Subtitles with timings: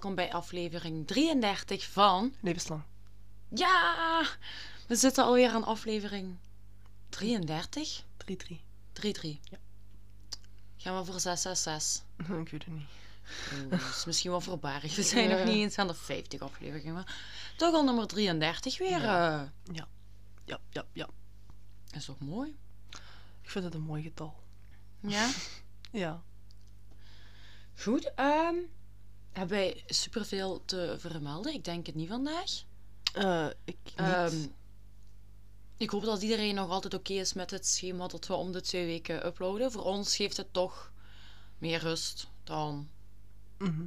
[0.00, 2.34] Welkom bij aflevering 33 van...
[2.40, 2.82] Levenslang.
[3.48, 4.24] Ja!
[4.86, 6.36] We zitten alweer aan aflevering
[7.08, 8.04] 33?
[8.32, 8.34] 3-3.
[8.54, 8.60] 3-3.
[8.92, 9.58] Ja.
[10.76, 12.04] Gaan we voor 666?
[12.44, 12.88] Ik weet het niet.
[13.70, 14.96] Dat is misschien wel voorbarig.
[14.96, 15.44] We zijn nog Ja.
[15.44, 16.94] niet eens aan de 50 afleveringen.
[16.94, 17.16] Maar
[17.56, 19.00] toch al nummer 33 weer.
[19.00, 19.40] Ja.
[19.42, 19.74] eh.
[19.74, 19.88] Ja.
[20.44, 21.08] Ja, ja, ja.
[21.90, 22.56] is toch mooi?
[23.42, 24.34] Ik vind het een mooi getal.
[25.00, 25.30] Ja.
[25.92, 26.22] Ja.
[27.76, 28.14] Goed.
[28.14, 28.54] ehm
[29.32, 31.54] hebben wij superveel te vermelden?
[31.54, 32.50] Ik denk het niet vandaag.
[33.12, 33.94] Eh, ik niet.
[33.96, 34.46] Ehm,
[35.76, 38.60] ik hoop dat iedereen nog altijd oké is met het schema dat we om de
[38.60, 39.72] twee weken uploaden.
[39.72, 40.92] Voor ons geeft het toch
[41.58, 42.88] meer rust dan.
[43.58, 43.84] Mhm.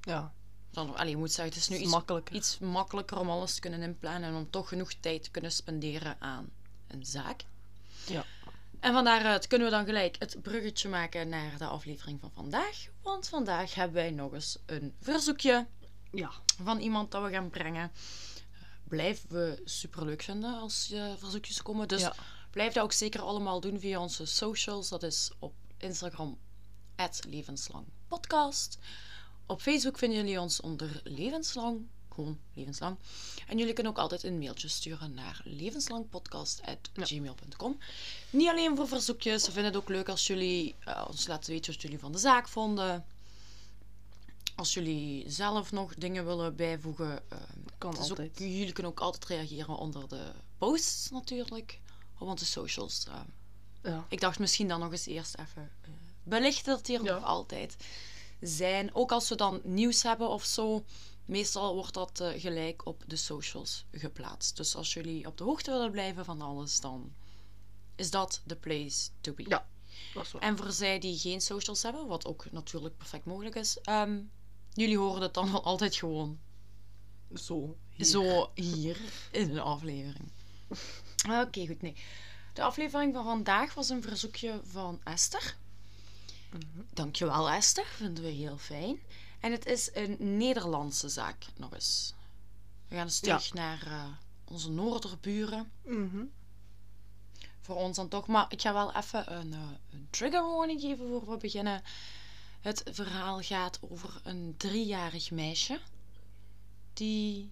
[0.00, 0.34] Ja.
[0.70, 2.34] dan allee, je moet zeggen, het is nu iets, makkelijker.
[2.34, 6.20] iets makkelijker om alles te kunnen inplannen en om toch genoeg tijd te kunnen spenderen
[6.20, 6.48] aan
[6.86, 7.44] een zaak.
[8.06, 8.24] Ja.
[8.86, 12.86] En van daaruit kunnen we dan gelijk het bruggetje maken naar de aflevering van vandaag.
[13.02, 15.66] Want vandaag hebben wij nog eens een verzoekje
[16.12, 16.30] Ja.
[16.62, 17.92] van iemand dat we gaan brengen.
[18.84, 21.88] Blijven we super leuk vinden als je verzoekjes komen.
[21.88, 22.14] Dus Ja.
[22.50, 24.88] blijf dat ook zeker allemaal doen via onze socials.
[24.88, 26.38] Dat is op Instagram,
[27.28, 28.78] levenslangpodcast.
[29.46, 31.86] Op Facebook vinden jullie ons onder levenslang.
[32.16, 32.96] Gewoon levenslang.
[33.46, 37.78] En jullie kunnen ook altijd een mailtje sturen naar levenslangpodcast.gmail.com.
[38.30, 39.46] Niet alleen voor verzoekjes.
[39.46, 42.18] We vinden het ook leuk als jullie eh, ons laten weten wat jullie van de
[42.18, 43.04] zaak vonden.
[44.54, 47.20] Als jullie zelf nog dingen willen bijvoegen.
[47.28, 47.38] eh,
[47.78, 48.38] Kan is ook- altijd.
[48.38, 51.80] jullie kunnen ook altijd reageren onder de posts natuurlijk.
[52.18, 53.04] Op onze socials.
[53.06, 53.14] eh.
[53.82, 54.04] Ja.
[54.08, 55.70] ik dacht misschien dan nog eens eerst even
[56.22, 57.14] belichten dat die er Ja.
[57.14, 57.76] nog altijd
[58.40, 58.94] zijn.
[58.94, 60.84] Ook als we dan nieuws hebben of zo.
[61.26, 64.56] Meestal wordt dat eh, gelijk op de socials geplaatst.
[64.56, 67.12] Dus als jullie op de hoogte willen blijven van alles, dan
[67.96, 69.44] is dat de place to be.
[69.48, 69.68] Ja.
[70.14, 70.42] Dat is waar.
[70.42, 74.20] En voor zij die geen socials hebben, wat ook natuurlijk perfect mogelijk is, ehm,
[74.72, 76.38] jullie horen het dan wel altijd gewoon
[77.34, 77.76] Zo.
[77.90, 78.06] hier.
[78.06, 79.00] zo hier
[79.32, 80.30] in de aflevering.
[81.42, 81.82] Oké, goed.
[81.82, 81.96] Nee.
[82.52, 85.56] De aflevering van vandaag was een verzoekje van Esther.
[86.50, 86.82] Mhm.
[86.94, 87.86] Dankjewel, Esther.
[87.86, 89.00] Vinden we heel fijn.
[89.46, 92.14] En het is een Nederlandse zaak, nog eens.
[92.88, 93.36] We gaan eens Ja.
[93.36, 94.04] terug naar eh,
[94.44, 95.70] onze noorderburen.
[95.84, 96.24] Mhm.
[97.60, 98.26] Voor ons dan toch.
[98.26, 101.82] Maar ik ga wel even een, eh, een trigger warning geven voor we beginnen.
[102.60, 105.80] Het verhaal gaat over een driejarig meisje
[106.92, 107.50] die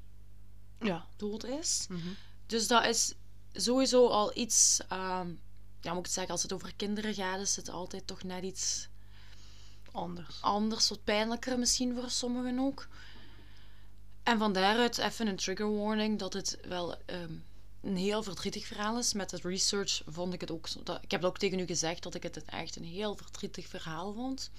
[0.80, 1.06] Ja.
[1.16, 1.86] dood is.
[1.88, 2.08] Mhm.
[2.46, 3.14] Dus dat is
[3.52, 4.80] sowieso al iets.
[4.88, 5.28] ehm,
[5.80, 8.42] ja, moet ik het zeggen, als het over kinderen gaat, is het altijd toch net
[8.44, 8.88] iets
[9.94, 10.38] Anders.
[10.40, 12.88] anders, wat pijnlijker misschien voor sommigen ook.
[14.22, 17.34] En van daaruit even een trigger warning dat het wel ehm,
[17.80, 19.12] een heel verdrietig verhaal is.
[19.12, 20.84] Met het research vond ik het ook.
[20.84, 23.66] Dat, ik heb het ook tegen u gezegd dat ik het echt een heel verdrietig
[23.66, 24.50] verhaal vond.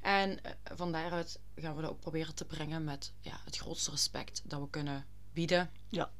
[0.00, 3.90] En eh, van daaruit gaan we dat ook proberen te brengen met ja, het grootste
[3.90, 5.70] respect dat we kunnen bieden.
[5.88, 6.10] Ja.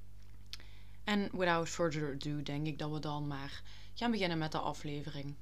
[1.04, 3.62] En without further ado denk ik dat we dan maar
[3.94, 5.34] gaan beginnen met de aflevering.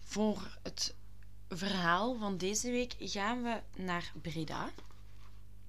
[0.00, 0.94] Voor het
[1.48, 4.70] verhaal van deze week gaan we naar Breda.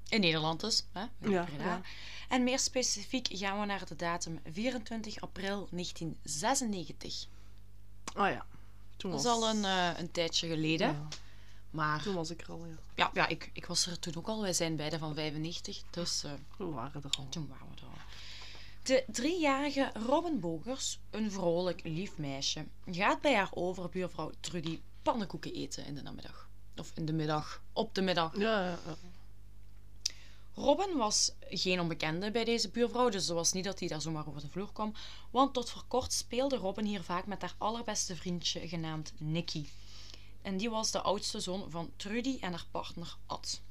[0.09, 0.85] In Nederland dus.
[0.91, 1.05] Hè?
[1.29, 1.81] Ja.
[2.29, 7.27] En meer specifiek gaan we naar de datum 24 april 1996.
[8.13, 8.45] Ah ja.
[8.97, 9.33] Toen Dat was...
[9.33, 10.87] is al een, eh, een tijdje geleden.
[10.87, 11.07] Ja.
[11.75, 12.75] Maar Toen was ik er al, ja.
[12.95, 14.41] ja, ja ik, ik was er toen ook al.
[14.41, 15.81] Wij zijn beide van 95.
[15.89, 17.27] Dus eh, We waren er al.
[17.29, 17.93] toen waren we er al.
[18.83, 25.85] De driejarige Robin Bogers, een vrolijk, lief meisje, gaat bij haar overbuurvrouw Trudy pannenkoeken eten
[25.85, 26.49] in de namiddag.
[26.77, 28.37] Of in de middag, op de middag.
[28.37, 28.95] Ja, ja, ja.
[30.53, 34.27] Robin was geen onbekende bij deze buurvrouw, dus het was niet dat hij daar zomaar
[34.27, 34.93] over de vloer kwam.
[35.31, 39.65] Want tot voor kort speelde Robin hier vaak met haar allerbeste vriendje genaamd Nicky.
[40.45, 43.61] En die was de oudste zoon van Trudy en haar partner Ad.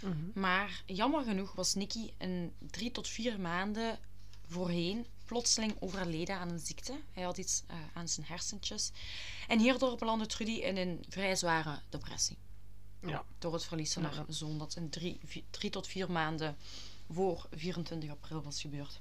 [0.00, 0.14] Mhm.
[0.40, 3.98] Maar jammer genoeg was Nicky een drie tot vier maanden
[4.48, 7.00] voorheen plotseling overleden aan een ziekte.
[7.12, 8.90] Hij had iets eh, aan zijn hersentjes.
[9.48, 12.36] En hierdoor belandde Trudy in een vrij zware depressie.
[13.00, 13.24] Ja.
[13.38, 16.56] Door het verlies van haar zoon, dat in drie, vi- drie tot vier maanden
[17.10, 19.00] voor 24 april was gebeurd.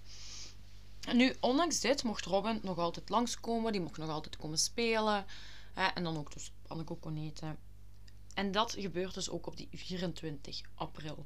[1.07, 3.71] En nu, ondanks dit, mocht Robin nog altijd langskomen.
[3.71, 5.25] Die mocht nog altijd komen spelen.
[5.73, 7.57] Hè, en dan ook dus pannenkoeken eten.
[8.33, 11.25] En dat gebeurt dus ook op die 24 april.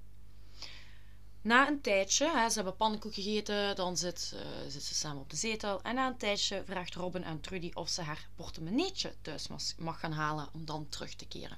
[1.42, 5.30] Na een tijdje, hè, ze hebben pannenkoek gegeten, dan zit, eh, zitten ze samen op
[5.30, 5.82] de zetel.
[5.82, 9.48] En na een tijdje vraagt Robin aan Trudy of ze haar portemonneetje thuis
[9.78, 11.58] mag gaan halen om dan terug te keren.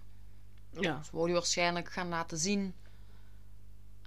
[0.72, 1.04] Ja.
[1.04, 2.76] Ze wou die waarschijnlijk gaan laten zien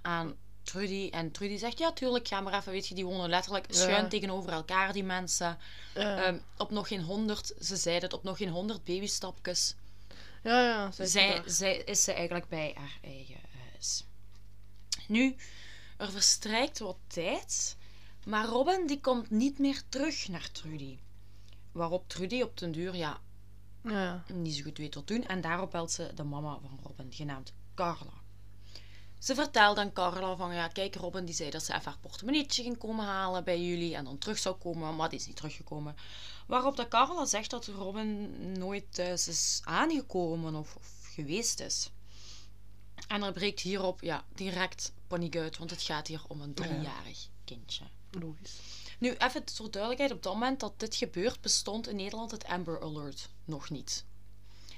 [0.01, 1.09] aan Trudy.
[1.11, 2.71] En Trudy zegt, ja, tuurlijk, ga maar even.
[2.71, 4.07] Weet je, die wonen letterlijk schuin Ja.
[4.07, 5.57] tegenover elkaar, die mensen.
[5.95, 9.75] Ja, Ehm, op nog geen honderd, ze zei het, op nog geen honderd babystapjes.
[10.43, 10.91] ja, ja.
[11.05, 13.39] Zij, Zij, is ze eigenlijk bij haar eigen
[13.71, 14.03] huis.
[15.07, 15.35] Nu,
[15.97, 17.75] er verstrijkt wat tijd,
[18.25, 20.97] maar Robin die komt niet meer terug naar Trudy.
[21.71, 23.19] Waarop Trudy op den duur ja,
[23.83, 24.23] Ja.
[24.33, 27.53] niet zo goed weet wat doen en daarop belt ze de mama van Robin, genaamd
[27.75, 28.21] Carla.
[29.23, 32.63] Ze vertelt aan Carla van ja, kijk, Robin die zei dat ze even haar portemonneetje
[32.63, 35.95] ging komen halen bij jullie en dan terug zou komen, maar die is niet teruggekomen.
[36.47, 41.89] Waarop dat Carla zegt dat Robin nooit thuis is aangekomen of, of geweest is.
[43.07, 47.27] En er breekt hierop ja, direct paniek uit, want het gaat hier om een driejarig
[47.45, 47.83] kindje.
[48.11, 48.59] Logisch.
[48.99, 52.81] Nu, even voor duidelijkheid, op dat moment dat dit gebeurt, bestond in Nederland het Amber
[52.81, 54.05] Alert nog niet.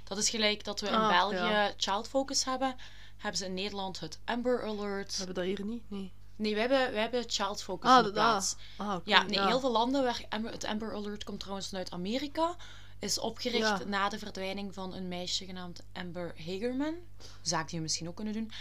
[0.03, 1.73] Dat is gelijk dat we in Ah, België ja.
[1.77, 2.75] Child Focus hebben,
[3.17, 5.11] hebben ze in Nederland het Amber Alert.
[5.11, 5.83] We hebben dat hier niet?
[5.87, 6.11] Nee.
[6.35, 8.13] Nee, we hebben, we hebben Child Focus Ah, in de ah.
[8.13, 8.55] plaats.
[8.77, 9.01] Ah, oké.
[9.09, 12.55] Ja, nee, heel veel landen waar Amber, het Amber Alert komt trouwens vanuit Amerika.
[12.99, 13.81] Is opgericht Ja.
[13.85, 16.95] na de verdwijning van een meisje genaamd Amber Hagerman.
[17.41, 18.51] Zaak die we misschien ook kunnen doen.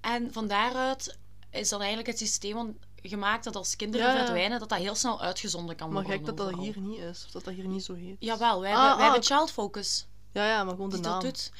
[0.00, 1.18] En van daaruit
[1.50, 5.20] is dan eigenlijk het systeem gemaakt dat als kinderen Ja, verdwijnen, dat dat heel snel
[5.22, 6.18] uitgezonden kan Maar worden.
[6.18, 6.64] gek dat dat overal.
[6.64, 7.24] hier niet is.
[7.26, 8.16] Of dat dat hier niet zo heet.
[8.18, 9.34] Jawel, wij Ah, hebben, wij ah, hebben oké.
[9.34, 11.12] Child Focus Ja, ja, maar gewoon de naam.
[11.12, 11.52] dat doet.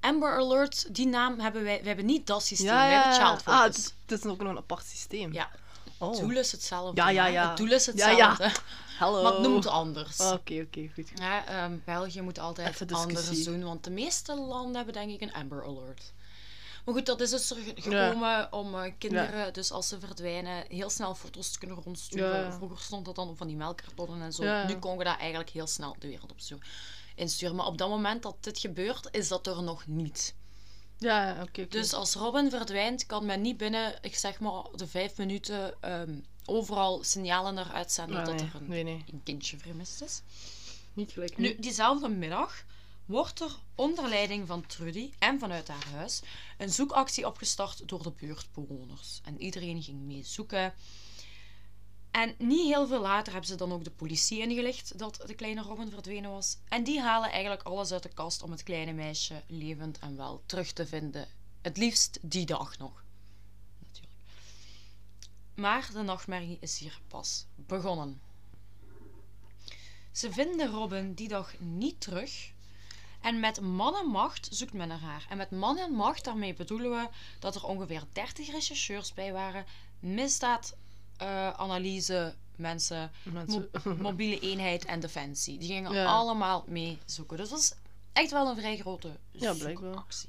[0.00, 1.80] Amber Alert, die naam hebben wij.
[1.80, 3.26] We hebben niet dat systeem, Ja, we ja, hebben.
[3.26, 3.76] Child Ah, Focus.
[3.76, 5.32] het, het is ook nog een apart systeem.
[5.32, 5.50] Ja,
[5.98, 6.10] Oh.
[6.10, 7.00] het doel is hetzelfde.
[7.00, 7.48] Ja, ja, ja.
[7.48, 8.42] Het doel is hetzelfde.
[8.44, 8.52] ja.
[8.98, 9.22] Hallo.
[9.22, 10.20] Maar het noemt anders.
[10.20, 11.10] Ah, Oké, oké, goed.
[11.14, 12.96] Ja, ehm, België moet altijd discussie.
[13.06, 16.12] anders doen, want de meeste landen hebben denk ik een Amber Alert.
[16.84, 20.64] Maar goed, dat is dus er ge- gekomen om eh, kinderen, dus als ze verdwijnen,
[20.68, 22.40] heel snel foto's te kunnen rondsturen.
[22.44, 22.52] Ja.
[22.52, 24.64] Vroeger stond dat dan op van die melkkartonnen en zo.
[24.66, 26.64] Nu kon je dat eigenlijk heel snel de wereld op sturen,
[27.18, 27.56] insturen.
[27.56, 30.34] Maar op dat moment dat dit gebeurt, is dat er nog niet.
[30.98, 31.66] Ja, oké.
[31.68, 36.14] Dus als Robin verdwijnt, kan men niet binnen, ik zeg maar, de vijf minuten ehm,
[36.44, 39.04] overal signalen eruit zenden Ah, dat nee, er een, nee, nee.
[39.12, 40.22] een kindje vermist is.
[40.92, 42.64] Niet gelijk Nu, diezelfde middag
[43.06, 46.20] wordt er onder leiding van Trudy en vanuit haar huis
[46.58, 49.20] een zoekactie opgestart door de buurtbewoners.
[49.24, 50.74] En iedereen ging mee zoeken.
[52.10, 55.62] En niet heel veel later hebben ze dan ook de politie ingelicht dat de kleine
[55.62, 56.58] Robin verdwenen was.
[56.68, 60.42] En die halen eigenlijk alles uit de kast om het kleine meisje levend en wel
[60.46, 61.28] terug te vinden.
[61.62, 63.04] Het liefst die dag nog.
[63.78, 64.14] Natuurlijk.
[65.54, 68.20] Maar de nachtmerrie is hier pas begonnen.
[70.12, 72.52] Ze vinden Robin die dag niet terug.
[73.20, 75.26] En met man en macht zoekt men naar haar.
[75.28, 77.08] En met man en macht, daarmee bedoelen we
[77.38, 79.64] dat er ongeveer 30 rechercheurs bij waren.
[81.18, 83.68] Misdaadanalyse mensen, Mensen.
[83.84, 85.58] mo- mobiele eenheid en defensie.
[85.58, 86.04] Die gingen Ja.
[86.04, 87.36] allemaal mee zoeken.
[87.36, 87.74] Dus dat was
[88.12, 90.28] echt wel een vrij grote Ja, zoekactie.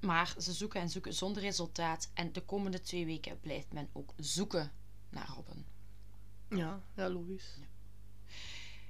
[0.00, 2.08] Maar ze zoeken en zoeken zonder resultaat.
[2.14, 4.72] En de komende twee weken blijft men ook zoeken
[5.10, 5.64] naar Robin.
[6.48, 7.44] Ja, ja, logisch.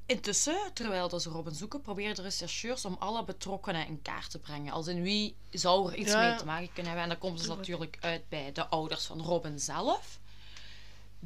[0.06, 4.38] Intussen, terwijl dat ze Robin zoeken, proberen de rechercheurs om alle betrokkenen in kaart te
[4.38, 4.72] brengen.
[4.72, 7.02] Als in wie zou er iets Ja, mee te maken kunnen hebben.
[7.02, 7.68] En dan komen ze Tuurlijk.
[7.68, 10.20] natuurlijk uit bij de ouders van Robin zelf.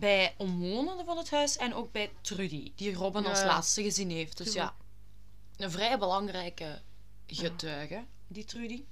[0.01, 4.37] Bij omwonenden van het huis en ook bij Trudy, die Robin als laatste gezien heeft.
[4.37, 4.75] Dus ja,
[5.57, 6.83] een vrij belangrijke
[7.27, 8.85] getuige, die Trudy.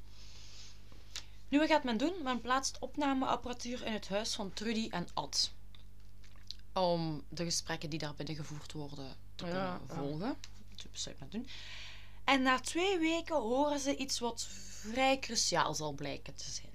[1.48, 2.14] Nu, wat gaat men doen?
[2.22, 5.52] Men plaatst opnameapparatuur in het huis van Trudy en Ad.
[6.72, 9.80] Om de gesprekken die daar binnen gevoerd worden te kunnen ja.
[9.86, 10.36] volgen.
[10.76, 11.48] Dat besluit men doen.
[12.24, 14.46] En na twee weken horen ze iets wat
[14.80, 16.67] vrij cruciaal zal blijken te zijn.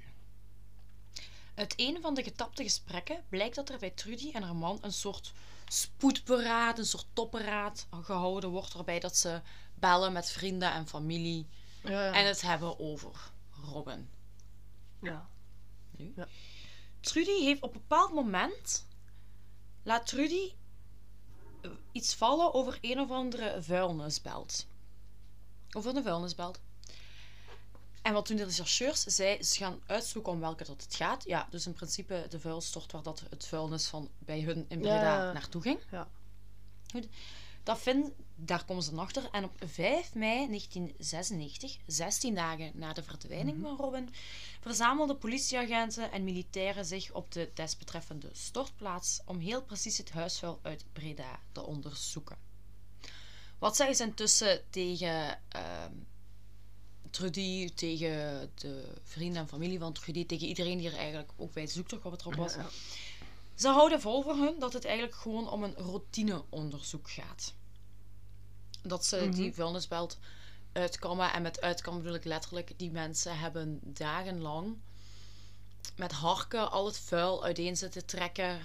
[1.56, 4.94] Uit een van de getapte gesprekken blijkt dat er bij Trudy en haar man een
[4.94, 5.34] soort
[5.68, 9.42] spoedberaad, een soort topberaad gehouden wordt, waarbij dat ze
[9.76, 11.48] bellen met vrienden en familie
[11.84, 12.14] Ja, ja.
[12.14, 13.32] en het hebben over
[13.72, 14.10] Robin.
[15.02, 15.28] ja.
[17.00, 18.86] Trudy heeft op een bepaald moment.
[19.84, 20.54] Laat Trudy
[21.62, 24.66] eh, iets vallen over een of andere vuilnisbelt.
[25.72, 26.60] Over een vuilnisbelt.
[28.04, 29.04] En wat doen de rechercheurs?
[29.04, 31.24] Zij ze gaan uitzoeken om welke dat het gaat.
[31.26, 35.26] Ja, dus in principe de vuilstort waar dat het vuilnis van bij hun in Breda
[35.26, 35.80] Ja, naartoe ging.
[35.92, 36.08] Ja.
[36.92, 37.08] Goed.
[37.64, 39.30] Dat vind, daar komen ze dan achter.
[39.32, 44.10] En op 5 mei 1996, 16 dagen na de verdwijning van Robin,
[44.62, 50.86] verzamelden politieagenten en militairen zich op de desbetreffende stortplaats om heel precies het huisvuil uit
[50.94, 52.38] Breda te onderzoeken.
[53.60, 55.94] Wat zeggen ze intussen tegen ehm,
[57.14, 61.66] Trudy, tegen de vrienden en familie van Trudy, tegen iedereen die er eigenlijk ook bij
[61.66, 62.54] de zoektocht wat betrokken was?
[62.56, 62.70] Ja, ja.
[63.56, 67.54] Ze houden vol voor hun dat het eigenlijk gewoon om een routineonderzoek gaat.
[68.82, 69.54] Dat ze die Mhm.
[69.54, 70.18] vuilnisbelt
[70.72, 71.34] uitkammen.
[71.34, 74.78] En met uitkammen bedoel ik letterlijk, die mensen hebben dagenlang
[75.96, 78.60] met harken al het vuil uiteen zitten trekken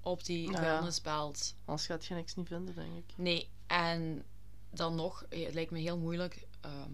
[0.00, 0.58] op die Ja.
[0.58, 1.54] vuilnisbelt.
[1.64, 3.14] Anders gaat je niks niet vinden, denk ik.
[3.16, 4.24] Nee, en
[4.70, 6.92] dan nog, het lijkt me heel moeilijk, ehm,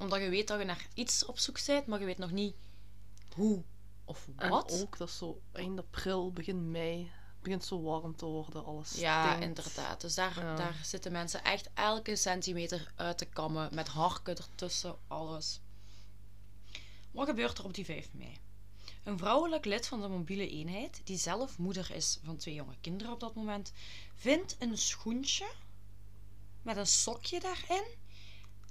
[0.00, 2.54] omdat je weet dat je naar iets op zoek bent, maar je weet nog niet
[3.34, 3.62] hoe
[4.04, 4.72] of En wat.
[4.82, 6.98] ook, dat is zo eind april, begin mei.
[7.02, 9.44] Het begint zo warm te worden, alles Ja, stinkt.
[9.46, 10.00] inderdaad.
[10.00, 10.56] Dus daar, Ja.
[10.56, 13.74] daar zitten mensen echt elke centimeter uit te kammen.
[13.74, 15.60] Met harken ertussen, alles.
[17.10, 18.38] Wat gebeurt er op die 5 mei?
[19.02, 23.12] Een vrouwelijk lid van de mobiele eenheid, die zelf moeder is van twee jonge kinderen
[23.12, 23.72] op dat moment,
[24.14, 25.46] vindt een schoentje
[26.62, 27.84] met een sokje daarin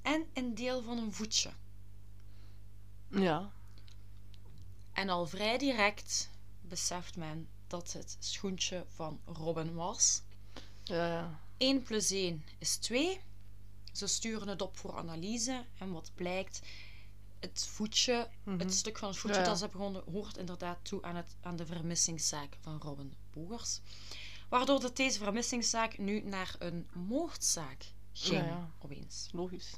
[0.05, 1.51] en een deel van een voetje.
[3.09, 3.51] Ja,
[4.93, 6.29] En al vrij direct
[6.61, 10.21] beseft men dat het schoentje van Robin was.
[10.83, 11.39] ja, ja.
[11.57, 13.19] 1 plus 1 is 2.
[13.93, 15.65] Ze sturen het op voor analyse.
[15.77, 16.61] En wat blijkt,
[17.39, 18.59] het voetje, Mhm.
[18.59, 21.35] het stuk van het voetje Ja, dat ze hebben gevonden, hoort inderdaad toe aan, het,
[21.41, 23.79] aan de vermissingszaak van Robin Bogers.
[24.49, 28.69] Waardoor dat deze vermissingszaak nu naar een moordzaak ging, Ja, ja.
[28.79, 29.29] opeens.
[29.31, 29.71] logisch.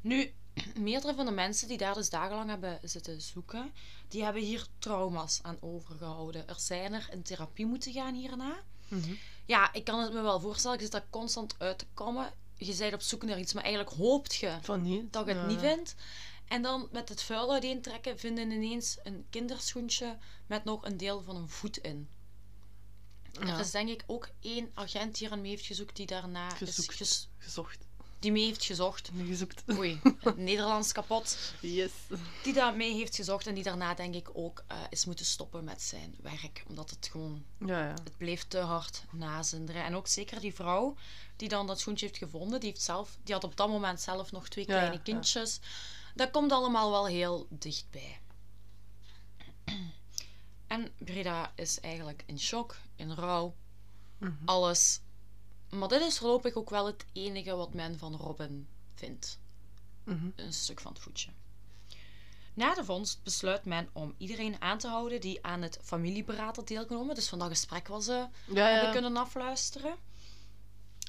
[0.00, 0.32] Nu,
[0.78, 3.72] meerdere van de mensen die daar dus dagenlang hebben zitten zoeken,
[4.08, 6.48] die hebben hier trauma's aan overgehouden.
[6.48, 8.62] Er zijn er in therapie moeten gaan hierna.
[8.88, 9.12] Mhm.
[9.46, 10.76] Ja, ik kan het me wel voorstellen.
[10.76, 12.32] Je zit daar constant uit te komen.
[12.56, 15.12] Je bent op zoek naar iets, maar eigenlijk hoopt je Van niet.
[15.12, 15.46] dat je het ja.
[15.46, 15.94] niet vindt.
[16.48, 21.22] En dan met het vuil uiteen trekken, vinden ineens een kinderschoentje met nog een deel
[21.22, 22.08] van een voet in.
[23.40, 26.56] Er is denk ik ook één agent die er mee heeft gezocht die daarna is
[26.58, 26.94] Gezoekt.
[26.94, 27.86] ges- gezocht.
[28.18, 29.10] Die mee heeft gezocht.
[29.26, 29.62] Gezoekt.
[29.78, 31.38] Oei, het Nederlands kapot.
[31.60, 31.90] Yes.
[32.42, 35.64] Die daar mee heeft gezocht en die daarna denk ik ook eh, is moeten stoppen
[35.64, 36.64] met zijn werk.
[36.68, 37.90] Omdat het gewoon Ja, ja.
[37.92, 39.84] het bleef te hard nazinderen.
[39.84, 40.96] En ook zeker die vrouw
[41.36, 44.32] die dan dat schoentje heeft gevonden, die, heeft zelf, die had op dat moment zelf
[44.32, 45.00] nog twee kleine ja.
[45.02, 45.60] kindjes.
[46.14, 48.18] Dat komt allemaal wel heel dichtbij.
[50.66, 53.54] En Breda is eigenlijk in shock, in rouw,
[54.18, 54.32] Mhm.
[54.44, 55.00] alles.
[55.70, 59.38] Maar dit is voorlopig ook wel het enige wat men van Robin vindt.
[60.04, 60.28] Mhm.
[60.36, 61.30] Een stuk van het voetje.
[62.54, 66.68] Na de vondst besluit men om iedereen aan te houden die aan het familieberaad had
[66.68, 67.14] deelgenomen.
[67.14, 69.96] Dus van dat gesprek was ze Ja, kunnen afluisteren.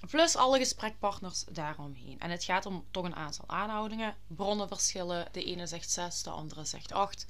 [0.09, 2.19] Plus alle gesprekpartners daaromheen.
[2.19, 4.15] En het gaat om toch een aantal aanhoudingen.
[4.27, 5.27] Bronnen verschillen.
[5.31, 7.25] De ene zegt zes, de andere zegt acht.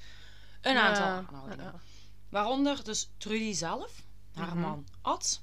[0.60, 1.80] Een aantal ja, aanhoudingen.
[2.28, 4.02] Waaronder dus Trudy zelf,
[4.34, 4.60] haar Mhm.
[4.60, 5.42] man Ad,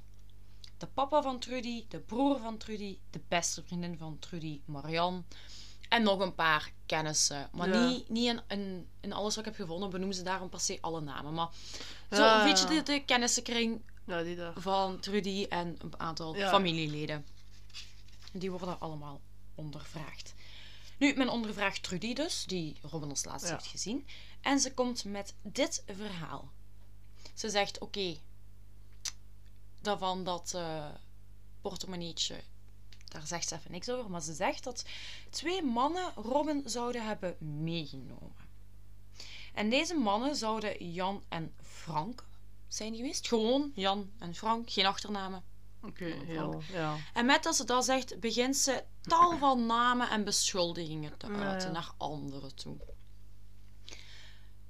[0.77, 5.22] de papa van Trudy, de broer van Trudy, de beste vriendin van Trudy, Marianne.
[5.89, 7.50] En nog een paar kennissen.
[7.51, 7.88] Maar Ja.
[7.88, 10.77] niet, niet in, in, in alles wat ik heb gevonden benoemen ze daarom per se
[10.81, 11.34] alle namen.
[11.34, 11.50] Maar
[12.12, 12.81] zo Ja, een beetje ja.
[12.81, 17.25] de, de kennissenkring Ja, die van Trudy en een aantal familieleden.
[18.31, 19.22] Die worden allemaal
[19.55, 20.34] ondervraagd.
[20.98, 24.07] Nu, men ondervraagt Trudy dus, die Robin als laatste heeft gezien.
[24.41, 26.51] En ze komt met dit verhaal.
[27.34, 28.17] Ze zegt, oké,
[29.88, 30.86] daarvan dat eh
[31.62, 32.44] portemonneetje,
[33.06, 34.10] daar zegt ze even niks over.
[34.12, 34.86] Maar ze zegt dat
[35.29, 38.46] twee mannen Robin zouden hebben meegenomen.
[39.53, 42.25] En deze mannen zouden Jan en Frank
[42.67, 43.27] zijn geweest.
[43.27, 45.44] Gewoon Jan en Frank, geen achternamen.
[45.82, 46.62] Oké, heel.
[46.72, 46.96] Ja.
[47.13, 51.67] En met dat ze dat zegt, begint ze tal van namen en beschuldigingen te uiten
[51.67, 51.74] ja.
[51.74, 52.77] naar anderen toe.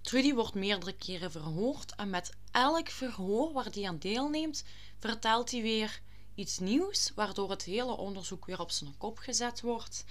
[0.02, 4.64] Trudy wordt meerdere keren verhoord en met elk verhoor waar hij aan deelneemt,
[5.00, 6.02] vertelt hij weer
[6.36, 10.04] iets nieuws, waardoor het hele onderzoek weer op zijn kop gezet wordt.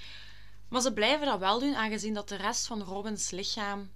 [0.69, 3.91] Maar ze blijven dat wel doen, aangezien dat de rest van Robins lichaam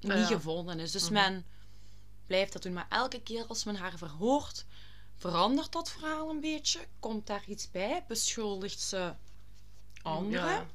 [0.00, 0.92] niet Ja, gevonden is.
[0.92, 1.12] Dus Mhm.
[1.12, 1.46] men
[2.26, 2.72] blijft dat doen.
[2.72, 4.64] Maar elke keer als men haar verhoort,
[5.16, 6.80] verandert dat verhaal een beetje.
[7.00, 8.04] Komt daar iets bij?
[8.08, 9.14] Beschuldigt ze
[10.02, 10.50] anderen?
[10.50, 10.66] Ja.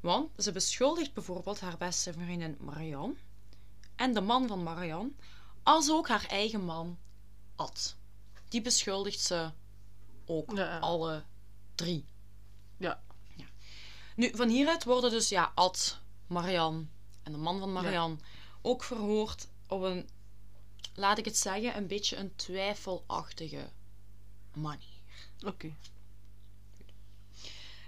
[0.00, 3.14] Want ze beschuldigt bijvoorbeeld haar beste vriendin Marianne
[3.96, 5.10] en de man van Marianne,
[5.62, 6.98] als ook haar eigen man
[7.56, 7.96] Ad.
[8.48, 9.50] Die beschuldigt ze
[10.26, 11.24] ook Ja, alle
[11.74, 12.04] drie.
[12.76, 13.02] Ja.
[13.36, 13.46] Ja.
[14.16, 16.84] Nu, van hieruit worden dus ja, Ad, Marianne
[17.22, 18.16] en de man van Marianne
[18.62, 20.08] ook verhoord op een,
[20.94, 23.70] laat ik het zeggen, een beetje een twijfelachtige
[24.52, 24.98] manier.
[25.46, 25.74] Oké.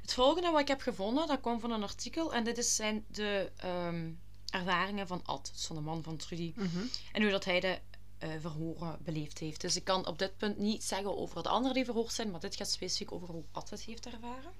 [0.00, 2.34] Het volgende wat ik heb gevonden, dat kwam van een artikel.
[2.34, 4.10] En dit is zijn de ehm,
[4.52, 6.52] ervaringen van Ad, dus van de man van Trudy.
[6.56, 6.78] Mhm.
[7.12, 7.78] En hoe dat hij de
[8.18, 9.60] eh, verhoren beleefd heeft.
[9.60, 12.40] Dus ik kan op dit punt niet zeggen over de anderen die verhoord zijn, maar
[12.40, 14.52] dit gaat specifiek over hoe Ad het heeft ervaren.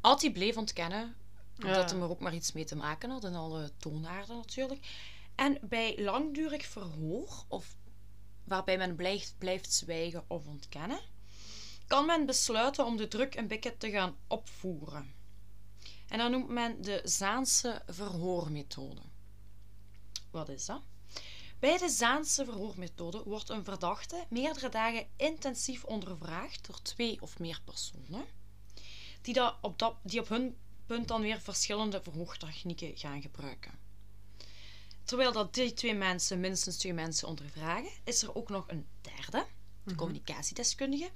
[0.00, 1.14] Ad die bleef ontkennen
[1.58, 1.72] Ja.
[1.74, 4.86] dat hij er ook maar iets mee te maken had, en alle toonaarden natuurlijk.
[5.34, 7.76] En bij langdurig verhoor, of
[8.44, 11.00] waarbij men blijft, blijft zwijgen of ontkennen,
[11.86, 15.14] kan men besluiten om de druk een beetje te gaan opvoeren.
[16.08, 19.02] En dat noemt men de Zaanse verhoormethode.
[20.30, 20.82] Wat is dat?
[21.58, 27.60] Bij de Zaanse verhoormethode wordt een verdachte meerdere dagen intensief ondervraagd door twee of meer
[27.64, 28.24] personen,
[29.22, 33.78] die, op, dat, die op hun punt dan weer verschillende verhoortechnieken gaan gebruiken.
[35.04, 39.46] Terwijl dat die twee mensen minstens twee mensen ondervragen, is er ook nog een derde,
[39.88, 41.10] de communicatiedeskundige,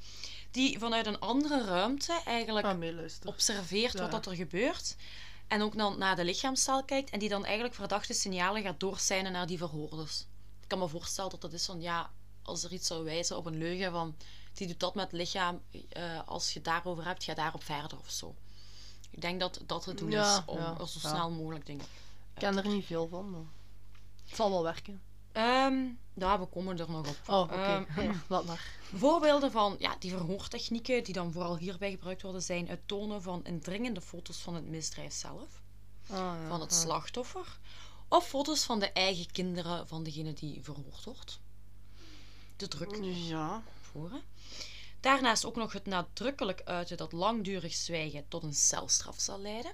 [0.51, 2.79] die vanuit een andere ruimte eigenlijk Ah,
[3.25, 4.01] observeert Ja.
[4.01, 4.97] wat dat er gebeurt.
[5.49, 7.11] En ook dan naar de lichaamstaal kijkt.
[7.11, 10.21] En die dan eigenlijk verdachte signalen gaat doorsijnen naar die verhoorders.
[10.63, 12.11] Ik kan me voorstellen dat dat is van, ja,
[12.43, 14.17] als er iets zou wijzen op een leugen van,
[14.55, 17.99] die doet dat met het lichaam, eh, als je het daarover hebt, ga daarop verder
[17.99, 18.35] of zo.
[19.11, 21.85] Ik denk dat dat het doel Ja, is om ja, er zo snel mogelijk dingen.
[22.35, 23.41] Ik ken er niet veel van, maar
[24.27, 25.03] het zal wel werken.
[25.33, 25.75] Ehm
[26.15, 27.17] ja, we komen er nog op.
[27.27, 27.55] Oh, oké.
[27.55, 28.65] Ehm, Laat maar.
[28.95, 33.45] Voorbeelden van ja, die verhoortechnieken die dan vooral hierbij gebruikt worden, zijn het tonen van
[33.45, 35.63] indringende foto's van het misdrijf zelf.
[36.11, 36.77] Ah, ja, van het ja.
[36.77, 37.59] slachtoffer.
[38.09, 41.41] Of foto's van de eigen kinderen van degene die verhoord wordt.
[42.57, 43.63] De druk Ja.
[43.81, 44.11] voor.
[44.11, 44.19] hè.
[45.01, 49.73] Daarnaast ook nog het nadrukkelijk uiten dat langdurig zwijgen tot een celstraf zal leiden.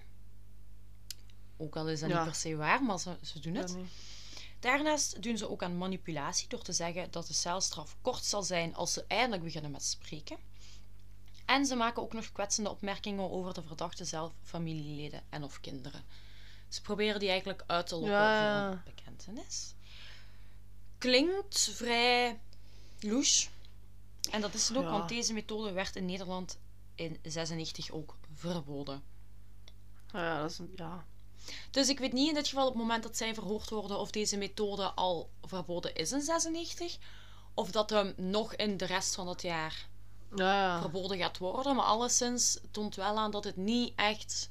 [1.57, 3.75] Ook al is dat niet per se waar, maar ze, ze doen het.
[3.75, 3.85] Nee.
[4.61, 8.75] Daarnaast doen ze ook aan manipulatie door te zeggen dat de celstraf kort zal zijn
[8.75, 10.37] als ze eindelijk beginnen met spreken.
[11.45, 16.05] En ze maken ook nog kwetsende opmerkingen over de verdachte zelf, familieleden en of kinderen.
[16.69, 19.75] Ze proberen die eigenlijk uit te lokken Ja, ja, voor een bekentenis.
[20.99, 22.41] Klinkt vrij
[23.01, 23.49] louche.
[24.31, 24.91] En dat is het ook, Ja.
[24.91, 26.59] want deze methode werd in Nederland
[26.95, 29.03] in 96 ook verboden.
[30.13, 31.07] Ja, dat is een, ja.
[31.71, 34.11] Dus ik weet niet in dit geval op het moment dat zij verhoord worden of
[34.11, 36.97] deze methode al verboden is in 96.
[37.55, 39.87] Of dat hem nog in de rest van het jaar
[40.35, 40.81] Ja, ja.
[40.81, 41.77] verboden gaat worden.
[41.77, 44.51] Maar alleszins toont wel aan dat het niet echt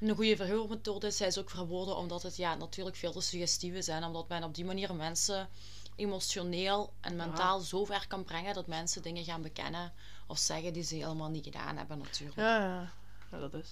[0.00, 1.18] een goede verhoormethode is.
[1.18, 3.88] Hij is ook verboden omdat het ja, natuurlijk veel te suggestief is.
[3.88, 5.48] En omdat men op die manier mensen
[5.96, 9.92] emotioneel en mentaal zo ver kan brengen dat mensen dingen gaan bekennen
[10.26, 12.36] of zeggen die ze helemaal niet gedaan hebben natuurlijk.
[12.38, 12.92] Ja, ja.
[13.30, 13.70] ja, dat is.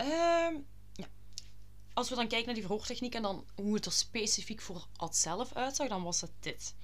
[0.00, 0.54] Ehm,
[0.92, 1.06] ja.
[1.92, 5.16] Als we dan kijken naar die verhoortechniek en dan hoe het er specifiek voor Ad
[5.16, 6.74] zelf uitzag, dan was het dit.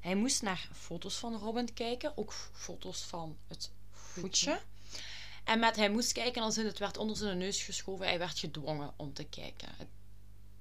[0.00, 4.60] Hij moest naar foto's van Robin kijken, ook foto's van het voetje.
[5.44, 8.38] En met hij moest kijken, als in het werd onder zijn neus geschoven, hij werd
[8.38, 9.68] gedwongen om te kijken.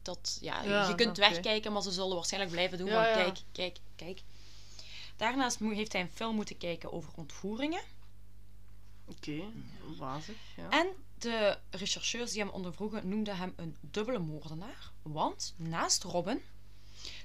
[0.01, 3.13] Dat, ja, Ja, je kunt wegkijken, maar ze zullen waarschijnlijk blijven doen Ja, van ja.
[3.13, 4.21] kijk, kijk, kijk.
[5.15, 7.81] Daarnaast heeft hij een film moeten kijken over ontvoeringen.
[9.05, 9.41] Oké,
[9.97, 10.37] wazig.
[10.55, 10.69] Ja.
[10.69, 10.87] En
[11.29, 14.91] de rechercheurs die hem ondervroegen noemden hem een dubbele moordenaar.
[15.01, 16.41] Want naast Robin